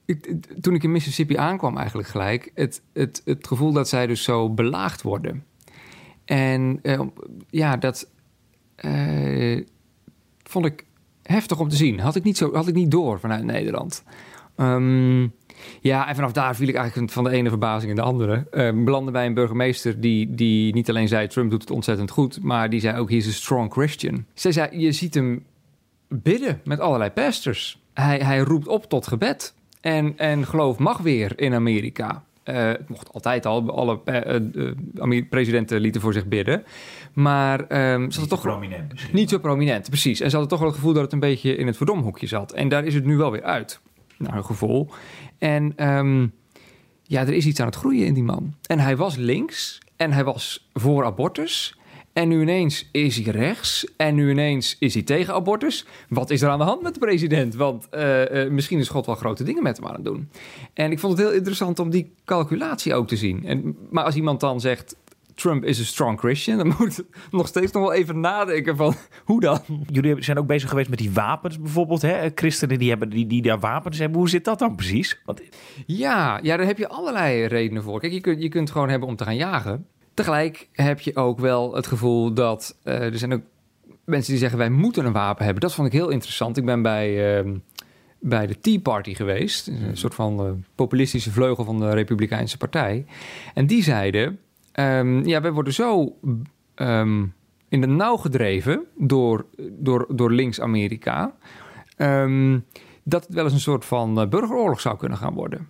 ik- 0.05 0.35
toen 0.61 0.73
ik 0.73 0.83
in 0.83 0.91
Mississippi 0.91 1.35
aankwam 1.35 1.77
eigenlijk 1.77 2.07
gelijk, 2.07 2.51
het, 2.55 2.81
het, 2.93 3.21
het 3.25 3.47
gevoel 3.47 3.71
dat 3.73 3.89
zij 3.89 4.07
dus 4.07 4.23
zo 4.23 4.49
belaagd 4.49 5.01
worden. 5.01 5.43
En 6.25 6.79
eh, 6.81 6.99
ja, 7.49 7.77
dat 7.77 8.09
eh, 8.75 9.63
vond 10.43 10.65
ik 10.65 10.85
heftig 11.23 11.59
om 11.59 11.69
te 11.69 11.75
zien. 11.75 11.99
Had 11.99 12.15
ik 12.15 12.23
niet, 12.23 12.37
zo, 12.37 12.53
had 12.53 12.67
ik 12.67 12.75
niet 12.75 12.91
door 12.91 13.19
vanuit 13.19 13.43
Nederland. 13.43 14.03
Ehm, 14.55 15.27
ja, 15.81 16.07
en 16.07 16.15
vanaf 16.15 16.31
daar 16.31 16.55
viel 16.55 16.67
ik 16.67 16.75
eigenlijk 16.75 17.11
van 17.11 17.23
de 17.23 17.29
ene 17.29 17.49
verbazing 17.49 17.89
in 17.89 17.95
de 17.95 18.01
andere. 18.01 18.47
Uh, 18.51 18.83
belandde 18.83 19.11
bij 19.11 19.25
een 19.25 19.33
burgemeester 19.33 19.99
die, 19.99 20.35
die 20.35 20.73
niet 20.73 20.89
alleen 20.89 21.07
zei... 21.07 21.27
Trump 21.27 21.49
doet 21.49 21.61
het 21.61 21.71
ontzettend 21.71 22.11
goed, 22.11 22.41
maar 22.41 22.69
die 22.69 22.79
zei 22.79 22.99
ook... 22.99 23.09
he's 23.09 23.27
a 23.27 23.31
strong 23.31 23.71
Christian. 23.71 24.25
Zij 24.33 24.51
zei, 24.51 24.79
je 24.79 24.91
ziet 24.91 25.13
hem 25.13 25.45
bidden 26.07 26.61
met 26.63 26.79
allerlei 26.79 27.09
pastors. 27.09 27.81
Hij, 27.93 28.17
hij 28.17 28.39
roept 28.39 28.67
op 28.67 28.89
tot 28.89 29.07
gebed. 29.07 29.53
En, 29.81 30.17
en 30.17 30.45
geloof 30.45 30.77
mag 30.77 30.97
weer 30.97 31.39
in 31.39 31.53
Amerika. 31.53 32.23
Eh, 32.43 32.67
het 32.67 32.89
mocht 32.89 33.13
altijd 33.13 33.45
al, 33.45 33.71
alle 33.71 33.99
eh, 34.05 34.35
eh, 34.35 35.29
presidenten 35.29 35.79
lieten 35.79 36.01
voor 36.01 36.13
zich 36.13 36.27
bidden. 36.27 36.63
Maar 37.13 37.59
ehm, 37.59 38.09
ze 38.09 38.19
hadden 38.19 38.37
toch 38.37 38.41
prominent 38.41 38.91
misschien. 38.91 39.15
niet 39.15 39.29
zo 39.29 39.37
prominent, 39.37 39.89
precies. 39.89 40.19
En 40.19 40.29
ze 40.29 40.35
hadden 40.35 40.49
toch 40.49 40.59
wel 40.59 40.67
het 40.67 40.77
gevoel 40.77 40.93
dat 40.93 41.03
het 41.03 41.13
een 41.13 41.19
beetje 41.19 41.55
in 41.55 41.67
het 41.67 41.77
verdomhoekje 41.77 42.27
zat. 42.27 42.51
En 42.51 42.69
daar 42.69 42.85
is 42.85 42.93
het 42.93 43.05
nu 43.05 43.17
wel 43.17 43.31
weer 43.31 43.43
uit, 43.43 43.79
naar 44.19 44.37
een 44.37 44.45
gevoel. 44.45 44.89
En 45.37 45.73
ehm, 45.75 46.27
ja, 47.03 47.21
er 47.21 47.33
is 47.33 47.45
iets 47.45 47.59
aan 47.59 47.65
het 47.65 47.75
groeien 47.75 48.05
in 48.05 48.13
die 48.13 48.23
man. 48.23 48.53
En 48.67 48.79
hij 48.79 48.97
was 48.97 49.15
links 49.15 49.79
en 49.95 50.11
hij 50.11 50.23
was 50.23 50.69
voor 50.73 51.05
abortus. 51.05 51.77
En 52.13 52.27
nu 52.27 52.41
ineens 52.41 52.89
is 52.91 53.15
hij 53.15 53.33
rechts. 53.33 53.87
En 53.97 54.15
nu 54.15 54.29
ineens 54.29 54.75
is 54.79 54.93
hij 54.93 55.03
tegen 55.03 55.33
abortus. 55.33 55.85
Wat 56.09 56.29
is 56.29 56.41
er 56.41 56.49
aan 56.49 56.59
de 56.59 56.65
hand 56.65 56.81
met 56.81 56.93
de 56.93 56.99
president? 56.99 57.55
Want 57.55 57.89
eh, 57.89 58.43
eh, 58.43 58.51
misschien 58.51 58.79
is 58.79 58.89
God 58.89 59.05
wel 59.05 59.15
grote 59.15 59.43
dingen 59.43 59.63
met 59.63 59.77
hem 59.77 59.87
aan 59.87 59.93
het 59.93 60.05
doen. 60.05 60.29
En 60.73 60.91
ik 60.91 60.99
vond 60.99 61.17
het 61.17 61.27
heel 61.27 61.35
interessant 61.35 61.79
om 61.79 61.89
die 61.89 62.13
calculatie 62.25 62.93
ook 62.93 63.07
te 63.07 63.17
zien. 63.17 63.45
En, 63.45 63.77
maar 63.89 64.03
als 64.03 64.15
iemand 64.15 64.39
dan 64.39 64.59
zegt... 64.59 64.95
Trump 65.39 65.63
is 65.63 65.79
een 65.79 65.85
strong 65.85 66.19
Christian. 66.19 66.57
Dan 66.57 66.75
moet 66.79 66.99
ik 66.99 67.05
nog 67.31 67.47
steeds 67.47 67.71
nog 67.71 67.83
wel 67.83 67.93
even 67.93 68.19
nadenken 68.19 68.75
van 68.75 68.95
hoe 69.25 69.39
dan? 69.39 69.59
Jullie 69.87 70.23
zijn 70.23 70.37
ook 70.37 70.47
bezig 70.47 70.69
geweest 70.69 70.89
met 70.89 70.99
die 70.99 71.11
wapens 71.11 71.59
bijvoorbeeld. 71.59 72.01
Hè? 72.01 72.29
Christenen 72.35 72.79
die, 72.79 72.89
hebben, 72.89 73.09
die, 73.09 73.27
die 73.27 73.41
daar 73.41 73.59
wapens 73.59 73.97
hebben. 73.97 74.19
Hoe 74.19 74.29
zit 74.29 74.45
dat 74.45 74.59
dan 74.59 74.75
precies? 74.75 75.21
Want, 75.25 75.41
Ja, 75.85 76.39
ja, 76.41 76.57
daar 76.57 76.65
heb 76.65 76.77
je 76.77 76.87
allerlei 76.87 77.45
redenen 77.45 77.83
voor. 77.83 77.99
Kijk, 77.99 78.13
je 78.13 78.21
kunt, 78.21 78.41
je 78.41 78.49
kunt 78.49 78.63
het 78.63 78.71
gewoon 78.71 78.89
hebben 78.89 79.07
om 79.07 79.15
te 79.15 79.23
gaan 79.23 79.35
jagen. 79.35 79.85
Tegelijk 80.13 80.67
heb 80.73 80.99
je 80.99 81.15
ook 81.15 81.39
wel 81.39 81.75
het 81.75 81.87
gevoel 81.87 82.33
dat 82.33 82.77
eh, 82.83 83.01
er 83.01 83.17
zijn 83.17 83.33
ook 83.33 83.41
mensen 84.05 84.31
die 84.31 84.41
zeggen 84.41 84.59
wij 84.59 84.69
moeten 84.69 85.05
een 85.05 85.13
wapen 85.13 85.45
hebben. 85.45 85.61
Dat 85.61 85.73
vond 85.73 85.87
ik 85.87 85.93
heel 85.93 86.09
interessant. 86.09 86.57
Ik 86.57 86.65
ben 86.65 86.81
bij, 86.81 87.37
ehm, 87.37 87.57
bij 88.19 88.47
de 88.47 88.59
Tea 88.59 88.79
Party 88.79 89.13
geweest, 89.13 89.67
een 89.67 89.97
soort 89.97 90.15
van 90.15 90.39
eh, 90.39 90.51
populistische 90.75 91.31
vleugel 91.31 91.63
van 91.63 91.79
de 91.79 91.89
Republikeinse 91.89 92.57
Partij. 92.57 93.05
En 93.53 93.67
die 93.67 93.83
zeiden: 93.83 94.39
ehm, 94.71 95.27
ja, 95.27 95.41
wij 95.41 95.51
worden 95.51 95.73
zo 95.73 96.15
ehm, 96.75 97.25
in 97.69 97.81
de 97.81 97.87
nauw 97.87 98.17
gedreven 98.17 98.85
door, 98.97 99.45
door, 99.71 100.05
door 100.09 100.31
links-Amerika. 100.31 101.33
ehm, 101.97 102.59
dat 103.03 103.25
het 103.25 103.33
wel 103.33 103.43
eens 103.43 103.53
een 103.53 103.59
soort 103.59 103.85
van 103.85 104.19
eh, 104.19 104.27
burgeroorlog 104.27 104.81
zou 104.81 104.97
kunnen 104.97 105.17
gaan 105.17 105.33
worden. 105.33 105.67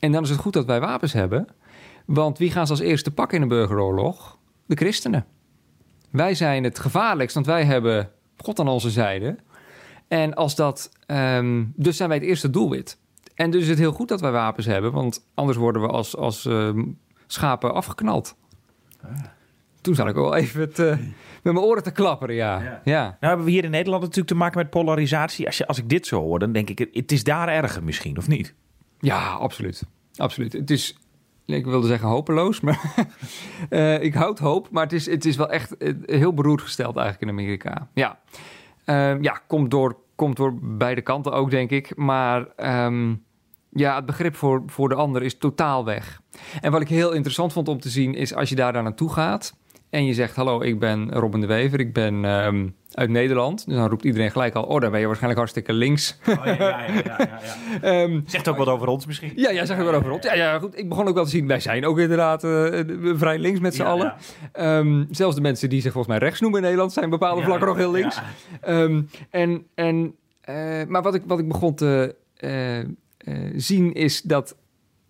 En 0.00 0.12
dan 0.12 0.22
is 0.22 0.30
het 0.30 0.38
goed 0.38 0.52
dat 0.52 0.66
wij 0.66 0.80
wapens 0.80 1.12
hebben. 1.12 1.46
Want 2.04 2.38
wie 2.38 2.50
gaan 2.50 2.66
ze 2.66 2.72
als 2.72 2.80
eerste 2.80 3.10
pakken 3.10 3.36
in 3.36 3.42
een 3.42 3.48
burgeroorlog? 3.48 4.38
De 4.66 4.76
christenen. 4.76 5.26
Wij 6.10 6.34
zijn 6.34 6.64
het 6.64 6.78
gevaarlijkst, 6.78 7.34
want 7.34 7.46
wij 7.46 7.64
hebben 7.64 8.10
God 8.36 8.60
aan 8.60 8.68
onze 8.68 8.90
zijde. 8.90 9.36
En 10.08 10.34
als 10.34 10.54
dat. 10.54 10.90
dus 11.74 11.96
zijn 11.96 12.08
wij 12.08 12.18
het 12.18 12.26
eerste 12.26 12.50
doelwit. 12.50 12.98
En 13.34 13.50
dus 13.50 13.62
is 13.62 13.68
het 13.68 13.78
heel 13.78 13.92
goed 13.92 14.08
dat 14.08 14.20
wij 14.20 14.30
wapens 14.30 14.66
hebben, 14.66 14.92
want 14.92 15.26
anders 15.34 15.58
worden 15.58 15.82
we 15.82 15.88
als, 15.88 16.16
als 16.16 16.48
schapen 17.26 17.74
afgeknald. 17.74 18.36
Toen 19.80 19.94
zat 19.94 20.08
ik 20.08 20.14
wel 20.14 20.34
even 20.34 20.60
het, 20.60 20.76
met 21.42 21.52
mijn 21.52 21.58
oren 21.58 21.82
te 21.82 21.90
klapperen, 21.90 22.34
ja. 22.34 22.62
Ja. 22.62 22.80
ja. 22.84 23.02
nou 23.02 23.16
hebben 23.20 23.44
we 23.44 23.50
hier 23.50 23.64
in 23.64 23.70
Nederland 23.70 24.02
natuurlijk 24.02 24.28
te 24.28 24.34
maken 24.34 24.58
met 24.58 24.70
polarisatie. 24.70 25.46
Als, 25.46 25.58
je, 25.58 25.66
als 25.66 25.78
ik 25.78 25.88
dit 25.88 26.06
zo 26.06 26.20
hoor, 26.20 26.38
dan 26.38 26.52
denk 26.52 26.70
ik, 26.70 26.88
het 26.92 27.12
is 27.12 27.24
daar 27.24 27.48
erger 27.48 27.84
misschien, 27.84 28.18
of 28.18 28.28
niet? 28.28 28.54
Ja, 28.98 29.32
absoluut. 29.32 29.86
Absoluut. 30.16 30.52
Het 30.52 30.70
is, 30.70 30.98
ik 31.46 31.64
wilde 31.64 31.86
zeggen 31.86 32.08
hopeloos, 32.08 32.60
maar 32.60 32.94
eh, 33.68 34.02
ik 34.02 34.14
houd 34.14 34.38
hoop. 34.38 34.68
Maar 34.70 34.82
het 34.82 34.92
is, 34.92 35.06
het 35.06 35.24
is 35.24 35.36
wel 35.36 35.50
echt 35.50 35.76
eh, 35.76 35.94
heel 36.06 36.34
beroerd 36.34 36.62
gesteld 36.62 36.96
eigenlijk 36.96 37.30
in 37.30 37.38
Amerika. 37.38 37.88
Ja, 37.94 38.18
Ehm, 38.90 39.22
ja 39.22 39.40
komt, 39.46 39.70
door, 39.70 39.96
komt 40.14 40.36
door 40.36 40.58
beide 40.62 41.02
kanten 41.02 41.32
ook, 41.32 41.50
denk 41.50 41.70
ik. 41.70 41.96
Maar 41.96 42.46
ehm, 42.56 43.14
ja, 43.70 43.96
het 43.96 44.06
begrip 44.06 44.36
voor, 44.36 44.62
voor 44.66 44.88
de 44.88 44.94
ander 44.94 45.22
is 45.22 45.38
totaal 45.38 45.84
weg. 45.84 46.20
En 46.60 46.72
wat 46.72 46.80
ik 46.80 46.88
heel 46.88 47.12
interessant 47.12 47.52
vond 47.52 47.68
om 47.68 47.80
te 47.80 47.88
zien, 47.88 48.14
is 48.14 48.34
als 48.34 48.48
je 48.48 48.54
daar 48.54 48.72
dan 48.72 48.84
naartoe 48.84 49.12
gaat... 49.12 49.54
en 49.90 50.04
je 50.04 50.14
zegt, 50.14 50.36
hallo, 50.36 50.60
ik 50.62 50.78
ben 50.78 51.12
Robin 51.12 51.40
de 51.40 51.46
Wever, 51.46 51.80
ik 51.80 51.92
ben 51.92 52.24
ehm, 52.24 52.68
uit 52.92 53.10
Nederland. 53.10 53.66
Dus 53.66 53.74
dan 53.74 53.88
roept 53.88 54.04
iedereen 54.04 54.30
gelijk 54.30 54.54
al, 54.54 54.62
oh, 54.62 54.80
dan 54.80 54.90
ben 54.90 55.00
je 55.00 55.06
waarschijnlijk 55.06 55.40
hartstikke 55.40 55.72
links. 55.72 56.18
Oh, 56.28 56.44
ja, 56.44 56.52
ja, 56.52 56.78
ja, 56.86 57.02
ja, 57.04 57.18
ja. 57.18 57.58
Ehm, 58.02 58.20
Zegt 58.26 58.48
ook 58.48 58.56
wat 58.56 58.68
over 58.68 58.88
ons 58.88 59.06
misschien. 59.06 59.32
ja, 59.36 59.52
jij 59.52 59.66
zegt 59.66 59.78
het 59.78 59.88
wel 59.88 59.98
over 59.98 60.08
rond. 60.08 60.22
Ja, 60.24 60.34
ja, 60.34 60.58
goed. 60.58 60.78
Ik 60.78 60.88
begon 60.88 61.08
ook 61.08 61.14
wel 61.14 61.24
te 61.24 61.30
zien, 61.30 61.46
wij 61.46 61.60
zijn 61.60 61.86
ook 61.86 61.98
inderdaad 61.98 62.44
eh, 62.44 62.80
eh, 62.80 62.86
vrij 63.14 63.38
links 63.38 63.60
met 63.60 63.74
z'n 63.74 63.82
Ja, 63.82 63.88
allen. 63.88 64.14
Ehm, 64.52 65.04
zelfs 65.10 65.34
de 65.34 65.40
mensen 65.40 65.68
die 65.68 65.80
zich 65.80 65.92
volgens 65.92 66.14
mij 66.18 66.26
rechts 66.26 66.40
noemen 66.40 66.58
in 66.58 66.64
Nederland 66.64 66.92
zijn 66.92 67.10
bepaalde 67.10 67.40
Ja, 67.40 67.46
vlakken 67.46 67.68
nog 67.68 67.76
heel 67.76 67.96
ja. 67.96 68.00
links. 68.00 68.20
En, 69.30 69.66
en, 69.74 70.14
eh, 70.40 70.54
maar 70.88 71.02
wat 71.02 71.14
ik, 71.14 71.22
wat 71.26 71.38
ik 71.38 71.48
begon 71.48 71.74
te 71.74 72.14
zien 73.56 73.92
is 73.92 74.22
dat 74.22 74.56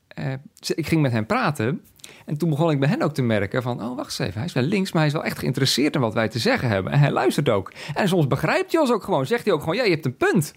eh, 0.09 0.33
ik 0.75 0.87
ging 0.87 1.03
met 1.03 1.13
hen 1.13 1.27
praten. 1.27 1.85
En 2.27 2.39
toen 2.39 2.51
begon 2.51 2.71
ik 2.71 2.81
bij 2.81 2.89
hen 2.89 3.03
ook 3.03 3.15
te 3.15 3.23
merken 3.23 3.63
van... 3.63 3.83
oh, 3.83 3.97
wacht 3.97 4.09
eens 4.09 4.19
even, 4.19 4.35
hij 4.35 4.45
is 4.45 4.53
wel 4.53 4.63
links... 4.63 4.93
maar 4.93 5.01
hij 5.01 5.11
is 5.11 5.17
wel 5.17 5.25
echt 5.25 5.39
geïnteresseerd 5.39 5.95
in 5.95 6.01
wat 6.01 6.15
wij 6.15 6.29
te 6.29 6.39
zeggen 6.39 6.69
hebben. 6.69 6.93
En 6.93 6.99
hij 6.99 7.11
luistert 7.11 7.49
ook. 7.49 7.73
En 7.95 8.09
soms 8.09 8.27
begrijpt 8.27 8.73
hij 8.73 8.81
ons 8.81 8.93
ook 8.93 9.03
gewoon. 9.03 9.27
Zegt 9.27 9.45
hij 9.45 9.55
ook 9.55 9.61
gewoon, 9.61 9.77
ja, 9.77 9.85
je 9.85 9.91
hebt 9.91 10.05
een 10.05 10.17
punt. 10.17 10.55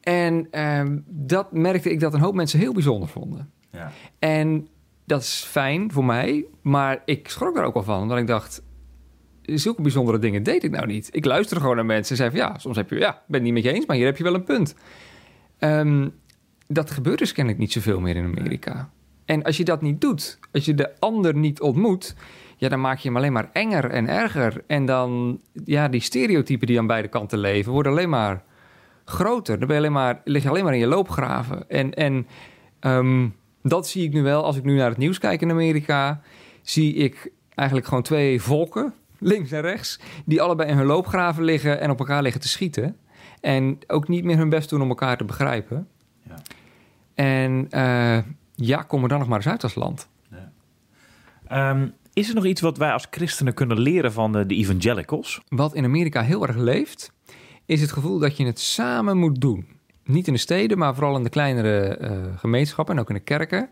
En 0.00 0.46
ehm, 0.50 0.98
dat 1.06 1.52
merkte 1.52 1.90
ik 1.90 2.00
dat 2.00 2.14
een 2.14 2.20
hoop 2.20 2.34
mensen 2.34 2.58
heel 2.58 2.72
bijzonder 2.72 3.08
vonden. 3.08 3.50
Ja. 3.72 3.92
En 4.18 4.68
dat 5.04 5.20
is 5.20 5.44
fijn 5.48 5.92
voor 5.92 6.04
mij, 6.04 6.44
maar 6.62 7.02
ik 7.04 7.28
schrok 7.28 7.56
er 7.56 7.64
ook 7.64 7.74
wel 7.74 7.82
van. 7.82 8.02
Omdat 8.02 8.18
ik 8.18 8.26
dacht, 8.26 8.62
zulke 9.42 9.82
bijzondere 9.82 10.18
dingen 10.18 10.42
deed 10.42 10.64
ik 10.64 10.70
nou 10.70 10.86
niet. 10.86 11.08
Ik 11.12 11.24
luisterde 11.24 11.60
gewoon 11.60 11.76
naar 11.76 11.86
mensen 11.86 12.10
en 12.10 12.16
zei 12.16 12.30
van 12.30 12.38
ja, 12.38 12.58
soms 12.58 12.76
heb 12.76 12.90
je, 12.90 12.96
ja, 12.96 13.10
ik 13.10 13.20
ben 13.26 13.34
het 13.34 13.42
niet 13.42 13.52
met 13.52 13.62
je 13.62 13.72
eens, 13.72 13.86
maar 13.86 13.96
hier 13.96 14.06
heb 14.06 14.16
je 14.16 14.22
wel 14.22 14.34
een 14.34 14.44
punt. 14.44 14.74
Ehm, 15.58 16.08
dat 16.72 16.90
gebeurt 16.90 17.18
dus 17.18 17.32
kennelijk 17.32 17.62
niet 17.62 17.72
zoveel 17.72 18.00
meer 18.00 18.16
in 18.16 18.24
Amerika. 18.24 18.90
En 19.24 19.42
als 19.42 19.56
je 19.56 19.64
dat 19.64 19.82
niet 19.82 20.00
doet, 20.00 20.38
als 20.52 20.64
je 20.64 20.74
de 20.74 21.00
ander 21.00 21.34
niet 21.34 21.60
ontmoet, 21.60 22.14
ja, 22.56 22.68
dan 22.68 22.80
maak 22.80 22.98
je 22.98 23.08
hem 23.08 23.16
alleen 23.16 23.32
maar 23.32 23.50
enger 23.52 23.90
en 23.90 24.08
erger. 24.08 24.62
En 24.66 24.86
dan, 24.86 25.40
ja, 25.64 25.88
die 25.88 26.00
stereotypen 26.00 26.66
die 26.66 26.78
aan 26.78 26.86
beide 26.86 27.08
kanten 27.08 27.38
leven, 27.38 27.72
worden 27.72 27.92
alleen 27.92 28.08
maar 28.08 28.44
groter. 29.04 29.58
Dan 29.58 29.66
ben 29.66 29.76
je 29.76 29.82
alleen 29.82 29.92
maar, 29.92 30.20
lig 30.24 30.42
je 30.42 30.48
alleen 30.48 30.64
maar 30.64 30.72
in 30.72 30.78
je 30.78 30.86
loopgraven. 30.86 31.68
En, 31.68 31.94
en 31.94 32.26
ehm, 32.80 33.28
dat 33.62 33.88
zie 33.88 34.04
ik 34.04 34.12
nu 34.12 34.22
wel. 34.22 34.44
Als 34.44 34.56
ik 34.56 34.64
nu 34.64 34.76
naar 34.76 34.88
het 34.88 34.98
nieuws 34.98 35.18
kijk 35.18 35.40
in 35.40 35.50
Amerika, 35.50 36.20
zie 36.62 36.94
ik 36.94 37.32
eigenlijk 37.54 37.88
gewoon 37.88 38.02
twee 38.02 38.42
volken, 38.42 38.94
links 39.18 39.52
en 39.52 39.60
rechts, 39.60 40.00
die 40.24 40.42
allebei 40.42 40.70
in 40.70 40.76
hun 40.76 40.86
loopgraven 40.86 41.44
liggen 41.44 41.80
en 41.80 41.90
op 41.90 41.98
elkaar 41.98 42.22
liggen 42.22 42.40
te 42.40 42.48
schieten. 42.48 42.96
En 43.40 43.78
ook 43.86 44.08
niet 44.08 44.24
meer 44.24 44.36
hun 44.36 44.48
best 44.48 44.70
doen 44.70 44.82
om 44.82 44.88
elkaar 44.88 45.16
te 45.16 45.24
begrijpen. 45.24 45.88
Ja. 46.22 46.34
En 47.20 47.66
eh, 47.70 48.18
ja, 48.54 48.82
kom 48.82 49.02
er 49.02 49.08
dan 49.08 49.18
nog 49.18 49.28
maar 49.28 49.36
eens 49.36 49.48
uit 49.48 49.62
als 49.62 49.74
land. 49.74 50.08
Ehm, 51.46 51.88
is 52.12 52.28
er 52.28 52.34
nog 52.34 52.44
iets 52.44 52.60
wat 52.60 52.76
wij 52.76 52.92
als 52.92 53.06
christenen 53.10 53.54
kunnen 53.54 53.78
leren 53.78 54.12
van 54.12 54.32
de, 54.32 54.46
de 54.46 54.54
evangelicals? 54.54 55.40
Wat 55.48 55.74
in 55.74 55.84
Amerika 55.84 56.22
heel 56.22 56.46
erg 56.46 56.56
leeft, 56.56 57.12
is 57.66 57.80
het 57.80 57.92
gevoel 57.92 58.18
dat 58.18 58.36
je 58.36 58.46
het 58.46 58.60
samen 58.60 59.16
moet 59.16 59.40
doen. 59.40 59.66
Niet 60.04 60.26
in 60.26 60.32
de 60.32 60.38
steden, 60.38 60.78
maar 60.78 60.94
vooral 60.94 61.16
in 61.16 61.22
de 61.22 61.28
kleinere 61.28 61.96
eh, 61.96 62.10
gemeenschappen 62.36 62.94
en 62.94 63.00
ook 63.00 63.08
in 63.08 63.14
de 63.14 63.20
kerken. 63.20 63.68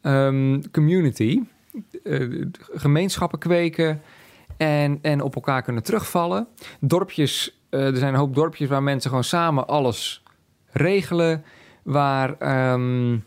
Ehm, 0.00 0.62
community, 0.72 1.42
eh, 2.04 2.46
gemeenschappen 2.72 3.38
kweken 3.38 4.02
en, 4.56 4.98
en 5.02 5.20
op 5.20 5.34
elkaar 5.34 5.62
kunnen 5.62 5.82
terugvallen. 5.82 6.46
Dorpjes, 6.80 7.60
er 7.70 7.96
zijn 7.96 8.12
een 8.12 8.20
hoop 8.20 8.34
dorpjes 8.34 8.68
waar 8.68 8.82
mensen 8.82 9.08
gewoon 9.08 9.24
samen 9.24 9.66
alles 9.66 10.22
regelen. 10.72 11.44
Waar, 11.84 12.38
ehm, 12.38 13.18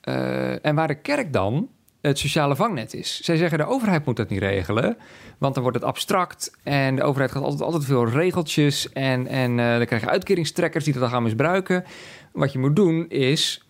eh, 0.00 0.64
en 0.64 0.74
waar 0.74 0.88
de 0.88 1.00
kerk 1.00 1.32
dan 1.32 1.68
het 2.00 2.18
sociale 2.18 2.56
vangnet 2.56 2.94
is. 2.94 3.20
Zij 3.20 3.36
zeggen 3.36 3.58
de 3.58 3.66
overheid 3.66 4.04
moet 4.04 4.16
dat 4.16 4.28
niet 4.28 4.38
regelen, 4.38 4.96
want 5.38 5.54
dan 5.54 5.62
wordt 5.62 5.78
het 5.78 5.86
abstract 5.88 6.56
en 6.62 6.96
de 6.96 7.02
overheid 7.02 7.32
gaat 7.32 7.42
altijd, 7.42 7.62
altijd 7.62 7.84
veel 7.84 8.08
regeltjes 8.08 8.92
en, 8.92 9.26
en 9.26 9.58
eh, 9.58 9.76
dan 9.76 9.86
krijg 9.86 10.02
je 10.02 10.08
uitkeringstrekkers 10.08 10.84
die 10.84 10.92
dat 10.92 11.02
dan 11.02 11.10
gaan 11.10 11.22
misbruiken. 11.22 11.84
Wat 12.32 12.52
je 12.52 12.58
moet 12.58 12.76
doen 12.76 13.08
is, 13.08 13.68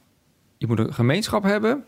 je 0.58 0.66
moet 0.66 0.78
een 0.78 0.94
gemeenschap 0.94 1.42
hebben. 1.42 1.84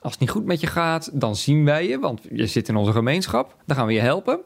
Als 0.00 0.12
het 0.12 0.20
niet 0.20 0.30
goed 0.30 0.44
met 0.44 0.60
je 0.60 0.66
gaat, 0.66 1.20
dan 1.20 1.36
zien 1.36 1.64
wij 1.64 1.88
je, 1.88 1.98
want 1.98 2.20
je 2.30 2.46
zit 2.46 2.68
in 2.68 2.76
onze 2.76 2.92
gemeenschap. 2.92 3.56
Dan 3.66 3.76
gaan 3.76 3.86
we 3.86 3.92
je 3.92 4.00
helpen. 4.00 4.40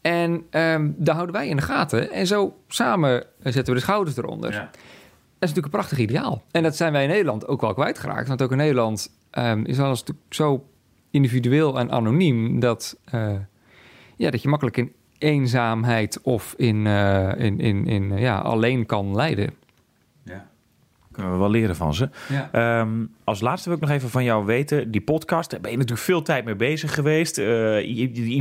En 0.00 0.46
ehm 0.50 0.90
daar 0.96 1.14
houden 1.14 1.34
wij 1.34 1.48
in 1.48 1.56
de 1.56 1.62
gaten. 1.62 2.10
En 2.10 2.26
zo 2.26 2.56
samen 2.68 3.24
zetten 3.42 3.74
we 3.74 3.78
de 3.78 3.84
schouders 3.84 4.16
eronder. 4.16 4.50
Is 4.50 4.56
natuurlijk 5.48 5.74
een 5.74 5.80
prachtig 5.80 5.98
ideaal. 5.98 6.42
En 6.50 6.62
dat 6.62 6.76
zijn 6.76 6.92
wij 6.92 7.02
in 7.02 7.08
Nederland 7.08 7.46
ook 7.48 7.60
wel 7.60 7.74
kwijtgeraakt. 7.74 8.28
Want 8.28 8.42
ook 8.42 8.50
in 8.50 8.56
Nederland 8.56 9.10
ehm, 9.30 9.64
is 9.64 9.78
alles 9.78 9.98
natuurlijk 10.00 10.26
zo 10.34 10.64
individueel 11.10 11.78
en 11.78 11.90
anoniem... 11.90 12.60
dat, 12.60 12.96
eh, 13.04 13.32
ja, 14.16 14.30
dat 14.30 14.42
je 14.42 14.48
makkelijk 14.48 14.76
in 14.76 14.92
eenzaamheid 15.18 16.20
of 16.22 16.54
in, 16.56 16.86
eh, 16.86 17.32
in, 17.36 17.60
in, 17.60 17.86
in 17.86 18.18
ja, 18.18 18.38
alleen 18.38 18.86
kan 18.86 19.14
lijden. 19.14 19.54
Kunnen 21.12 21.32
we 21.32 21.38
wel 21.38 21.50
leren 21.50 21.76
van 21.76 21.94
ze. 21.94 22.08
Ja. 22.28 22.48
Ehm, 22.52 23.04
als 23.24 23.40
laatste 23.40 23.68
wil 23.68 23.78
ik 23.78 23.84
nog 23.84 23.94
even 23.94 24.10
van 24.10 24.24
jou 24.24 24.44
weten. 24.44 24.90
Die 24.90 25.00
podcast, 25.00 25.50
daar 25.50 25.60
ben 25.60 25.70
je 25.70 25.76
natuurlijk 25.76 26.04
veel 26.04 26.22
tijd 26.22 26.44
mee 26.44 26.56
bezig 26.56 26.94
geweest. 26.94 27.36
Je- 27.36 28.10
die 28.12 28.34